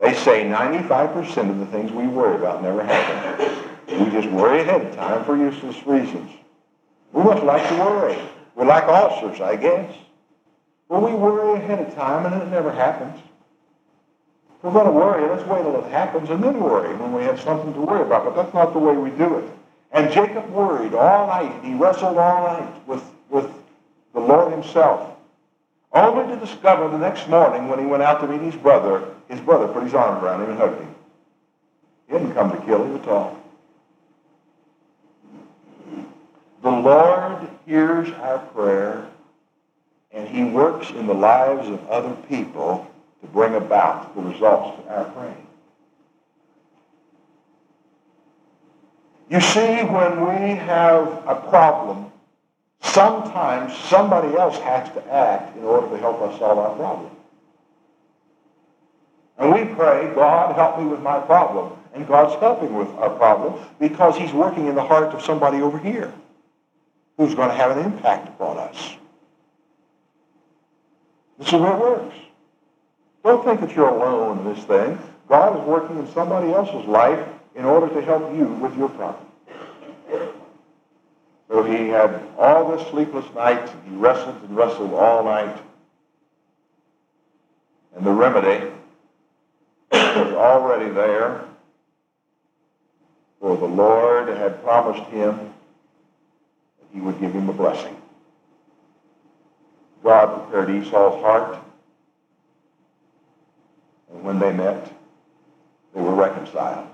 They 0.00 0.14
say 0.14 0.44
95% 0.44 1.50
of 1.50 1.58
the 1.58 1.66
things 1.66 1.90
we 1.90 2.06
worry 2.06 2.36
about 2.36 2.62
never 2.62 2.82
happen. 2.82 3.64
We 3.88 4.10
just 4.10 4.28
worry 4.28 4.60
ahead 4.60 4.84
of 4.84 4.94
time 4.94 5.24
for 5.24 5.36
useless 5.36 5.86
reasons. 5.86 6.30
We 7.16 7.22
must 7.22 7.42
like 7.44 7.66
to 7.70 7.76
worry. 7.76 8.18
We 8.56 8.66
like 8.66 8.84
ulcers, 8.84 9.40
I 9.40 9.56
guess. 9.56 9.90
But 10.86 11.02
we 11.02 11.14
worry 11.14 11.58
ahead 11.58 11.80
of 11.80 11.94
time 11.94 12.30
and 12.30 12.42
it 12.42 12.50
never 12.50 12.70
happens. 12.70 13.18
If 14.50 14.62
we're 14.62 14.72
going 14.72 14.84
to 14.84 14.92
worry, 14.92 15.26
let's 15.26 15.48
wait 15.48 15.62
till 15.62 15.82
it 15.82 15.90
happens 15.90 16.28
and 16.28 16.44
then 16.44 16.60
worry 16.60 16.94
when 16.96 17.14
we 17.14 17.22
have 17.22 17.40
something 17.40 17.72
to 17.72 17.80
worry 17.80 18.02
about. 18.02 18.26
But 18.26 18.36
that's 18.36 18.52
not 18.52 18.74
the 18.74 18.78
way 18.78 18.94
we 18.98 19.08
do 19.16 19.38
it. 19.38 19.50
And 19.92 20.12
Jacob 20.12 20.50
worried 20.50 20.92
all 20.92 21.26
night. 21.26 21.64
He 21.64 21.72
wrestled 21.72 22.18
all 22.18 22.42
night 22.52 22.86
with, 22.86 23.02
with 23.30 23.50
the 24.12 24.20
Lord 24.20 24.52
himself. 24.52 25.16
Only 25.94 26.34
to 26.34 26.38
discover 26.38 26.90
the 26.90 26.98
next 26.98 27.30
morning 27.30 27.68
when 27.68 27.78
he 27.78 27.86
went 27.86 28.02
out 28.02 28.20
to 28.20 28.26
meet 28.26 28.42
his 28.42 28.56
brother, 28.56 29.08
his 29.28 29.40
brother 29.40 29.68
put 29.68 29.84
his 29.84 29.94
arm 29.94 30.22
around 30.22 30.42
him 30.42 30.50
and 30.50 30.58
hugged 30.58 30.80
him. 30.82 30.94
He 32.08 32.12
didn't 32.12 32.34
come 32.34 32.50
to 32.50 32.66
kill 32.66 32.84
him 32.84 32.96
at 32.96 33.08
all. 33.08 33.40
The 36.66 36.72
Lord 36.72 37.48
hears 37.64 38.10
our 38.14 38.40
prayer, 38.40 39.06
and 40.10 40.26
he 40.26 40.42
works 40.42 40.90
in 40.90 41.06
the 41.06 41.14
lives 41.14 41.68
of 41.68 41.88
other 41.88 42.12
people 42.28 42.90
to 43.20 43.26
bring 43.28 43.54
about 43.54 44.16
the 44.16 44.22
results 44.22 44.76
of 44.80 44.88
our 44.88 45.04
praying. 45.04 45.46
You 49.30 49.40
see, 49.40 49.84
when 49.84 50.22
we 50.22 50.56
have 50.56 51.06
a 51.28 51.36
problem, 51.48 52.10
sometimes 52.82 53.72
somebody 53.76 54.36
else 54.36 54.58
has 54.58 54.92
to 54.94 55.14
act 55.14 55.56
in 55.56 55.62
order 55.62 55.88
to 55.90 55.98
help 55.98 56.20
us 56.20 56.36
solve 56.40 56.58
our 56.58 56.74
problem. 56.74 57.12
And 59.38 59.54
we 59.54 59.72
pray, 59.72 60.12
God, 60.16 60.56
help 60.56 60.80
me 60.80 60.86
with 60.86 61.00
my 61.00 61.20
problem. 61.20 61.74
And 61.94 62.08
God's 62.08 62.34
helping 62.40 62.74
with 62.74 62.88
our 62.96 63.10
problem 63.10 63.64
because 63.78 64.16
he's 64.16 64.32
working 64.32 64.66
in 64.66 64.74
the 64.74 64.84
heart 64.84 65.14
of 65.14 65.22
somebody 65.22 65.62
over 65.62 65.78
here 65.78 66.12
who's 67.16 67.34
going 67.34 67.48
to 67.48 67.54
have 67.54 67.76
an 67.76 67.84
impact 67.84 68.28
upon 68.28 68.58
us. 68.58 68.96
This 71.38 71.48
is 71.48 71.52
the 71.52 71.58
it 71.58 71.78
works. 71.78 72.16
Don't 73.24 73.44
think 73.44 73.60
that 73.60 73.74
you're 73.74 73.88
alone 73.88 74.38
in 74.38 74.54
this 74.54 74.64
thing. 74.64 74.98
God 75.28 75.60
is 75.60 75.66
working 75.66 75.98
in 75.98 76.06
somebody 76.12 76.52
else's 76.52 76.86
life 76.86 77.26
in 77.54 77.64
order 77.64 77.92
to 77.92 78.00
help 78.02 78.34
you 78.36 78.46
with 78.46 78.76
your 78.76 78.88
problem. 78.90 79.26
So 81.48 81.62
he 81.62 81.88
had 81.88 82.22
all 82.38 82.76
this 82.76 82.86
sleepless 82.88 83.24
nights, 83.34 83.70
and 83.72 83.82
he 83.90 83.96
wrestled 83.96 84.42
and 84.42 84.56
wrestled 84.56 84.92
all 84.94 85.24
night. 85.24 85.58
And 87.96 88.04
the 88.04 88.12
remedy 88.12 88.70
was 89.90 90.34
already 90.34 90.90
there, 90.90 91.44
for 93.40 93.56
the 93.56 93.66
Lord 93.66 94.28
had 94.28 94.62
promised 94.62 95.08
him 95.10 95.54
he 96.96 97.02
would 97.02 97.20
give 97.20 97.32
him 97.32 97.50
a 97.50 97.52
blessing. 97.52 97.94
God 100.02 100.48
prepared 100.48 100.70
Esau's 100.70 101.20
heart, 101.20 101.58
and 104.10 104.24
when 104.24 104.38
they 104.38 104.50
met, 104.50 104.90
they 105.94 106.00
were 106.00 106.14
reconciled. 106.14 106.88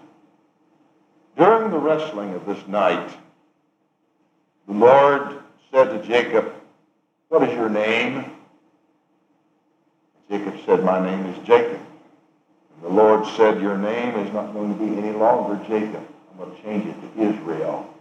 During 1.37 1.71
the 1.71 1.79
wrestling 1.79 2.35
of 2.35 2.45
this 2.47 2.67
night, 2.67 3.17
the 4.67 4.75
Lord 4.75 5.39
said 5.71 5.91
to 5.91 6.03
Jacob, 6.05 6.53
What 7.29 7.49
is 7.49 7.55
your 7.55 7.69
name? 7.69 8.25
Jacob 10.29 10.55
said, 10.67 10.85
My 10.85 10.99
name 10.99 11.27
is 11.27 11.47
Jacob. 11.47 11.81
And 12.75 12.85
the 12.85 12.89
Lord 12.89 13.25
said, 13.37 13.63
Your 13.63 13.79
name 13.79 14.17
is 14.17 14.33
not 14.33 14.53
going 14.53 14.77
to 14.77 14.85
be 14.85 14.99
any 14.99 15.17
longer 15.17 15.63
Jacob. 15.69 16.05
I'm 16.33 16.39
going 16.39 16.57
to 16.57 16.63
change 16.63 16.87
it 16.87 17.15
to 17.15 17.23
Israel. 17.23 17.92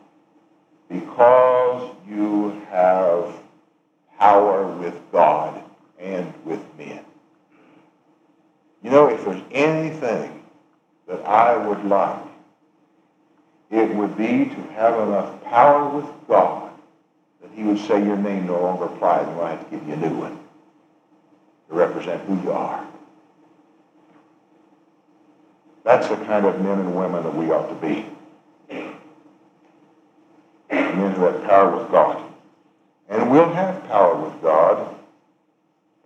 Because 0.91 1.89
you 2.07 2.49
have 2.69 3.33
power 4.19 4.67
with 4.67 4.99
God 5.11 5.63
and 5.99 6.31
with 6.43 6.59
men. 6.77 7.03
You 8.83 8.91
know, 8.91 9.07
if 9.07 9.23
there's 9.23 9.41
anything 9.51 10.43
that 11.07 11.25
I 11.25 11.55
would 11.55 11.85
like 11.85 12.21
it 13.71 13.95
would 13.95 14.17
be 14.17 14.45
to 14.45 14.61
have 14.73 14.95
enough 15.07 15.41
power 15.45 15.87
with 15.87 16.05
God 16.27 16.71
that 17.41 17.49
he 17.55 17.63
would 17.63 17.79
say 17.79 18.03
your 18.05 18.17
name 18.17 18.45
no 18.45 18.61
longer 18.61 18.83
applies 18.85 19.25
and 19.27 19.39
I 19.39 19.51
have 19.51 19.63
to 19.63 19.71
give 19.77 19.87
you 19.87 19.93
a 19.93 19.97
new 19.97 20.13
one 20.15 20.37
to 21.69 21.75
represent 21.75 22.21
who 22.23 22.35
you 22.43 22.51
are. 22.51 22.85
That's 25.83 26.09
the 26.09 26.17
kind 26.17 26.45
of 26.45 26.61
men 26.61 26.79
and 26.79 26.95
women 26.95 27.23
that 27.23 27.33
we 27.33 27.49
ought 27.49 27.69
to 27.69 27.75
be. 27.75 28.05
Have 31.21 31.43
power 31.43 31.77
with 31.77 31.91
God. 31.91 32.23
And 33.09 33.29
we'll 33.29 33.51
have 33.53 33.87
power 33.87 34.15
with 34.15 34.41
God 34.41 34.95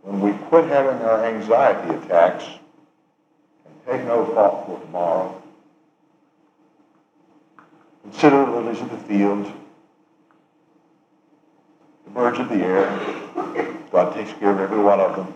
when 0.01 0.21
we 0.21 0.33
quit 0.47 0.65
having 0.65 1.01
our 1.01 1.25
anxiety 1.25 1.95
attacks 1.95 2.45
and 3.65 3.75
take 3.85 4.07
no 4.07 4.25
thought 4.33 4.65
for 4.65 4.79
tomorrow 4.79 5.41
Consider 8.05 8.45
the 8.45 8.51
lilies 8.51 8.79
of 8.81 8.91
the 8.91 8.97
field, 8.97 9.51
the 12.05 12.11
birds 12.11 12.37
of 12.39 12.49
the 12.49 12.63
air. 12.63 12.87
God 13.91 14.13
takes 14.13 14.31
care 14.33 14.51
of 14.51 14.59
every 14.59 14.77
one 14.77 14.99
of 14.99 15.15
them. 15.15 15.33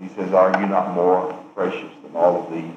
He 0.00 0.08
says, 0.14 0.32
Are 0.32 0.58
you 0.60 0.66
not 0.66 0.94
more 0.94 1.32
precious 1.56 1.90
than 2.04 2.14
all 2.14 2.44
of 2.44 2.52
these? 2.52 2.70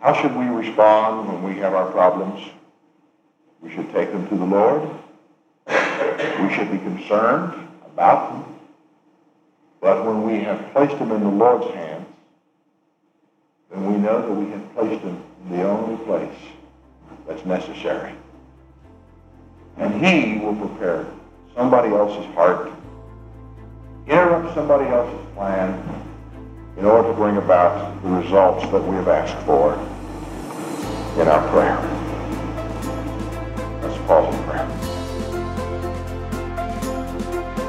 How 0.00 0.14
should 0.14 0.34
we 0.34 0.46
respond 0.46 1.28
when 1.28 1.42
we 1.42 1.60
have 1.60 1.74
our 1.74 1.90
problems? 1.90 2.42
We 3.66 3.74
should 3.74 3.92
take 3.92 4.12
them 4.12 4.28
to 4.28 4.36
the 4.36 4.44
Lord. 4.44 4.88
We 5.66 6.54
should 6.54 6.70
be 6.70 6.78
concerned 6.78 7.68
about 7.84 8.32
them. 8.32 8.54
But 9.80 10.06
when 10.06 10.22
we 10.22 10.38
have 10.44 10.72
placed 10.72 10.96
them 11.00 11.10
in 11.10 11.20
the 11.20 11.30
Lord's 11.30 11.74
hands, 11.74 12.06
then 13.70 13.92
we 13.92 13.98
know 13.98 14.22
that 14.22 14.32
we 14.32 14.50
have 14.52 14.74
placed 14.74 15.02
them 15.02 15.20
in 15.42 15.56
the 15.56 15.68
only 15.68 15.96
place 16.04 16.38
that's 17.26 17.44
necessary. 17.44 18.14
And 19.78 20.04
he 20.04 20.38
will 20.38 20.54
prepare 20.54 21.04
somebody 21.56 21.88
else's 21.88 22.32
heart, 22.34 22.70
interrupt 24.06 24.54
somebody 24.54 24.88
else's 24.88 25.26
plan 25.34 25.82
in 26.78 26.84
order 26.84 27.08
to 27.08 27.14
bring 27.14 27.36
about 27.38 28.00
the 28.02 28.10
results 28.10 28.62
that 28.70 28.82
we 28.82 28.94
have 28.94 29.08
asked 29.08 29.44
for 29.44 29.74
in 31.20 31.26
our 31.26 31.48
prayer. 31.50 31.95
Let's 34.08 34.45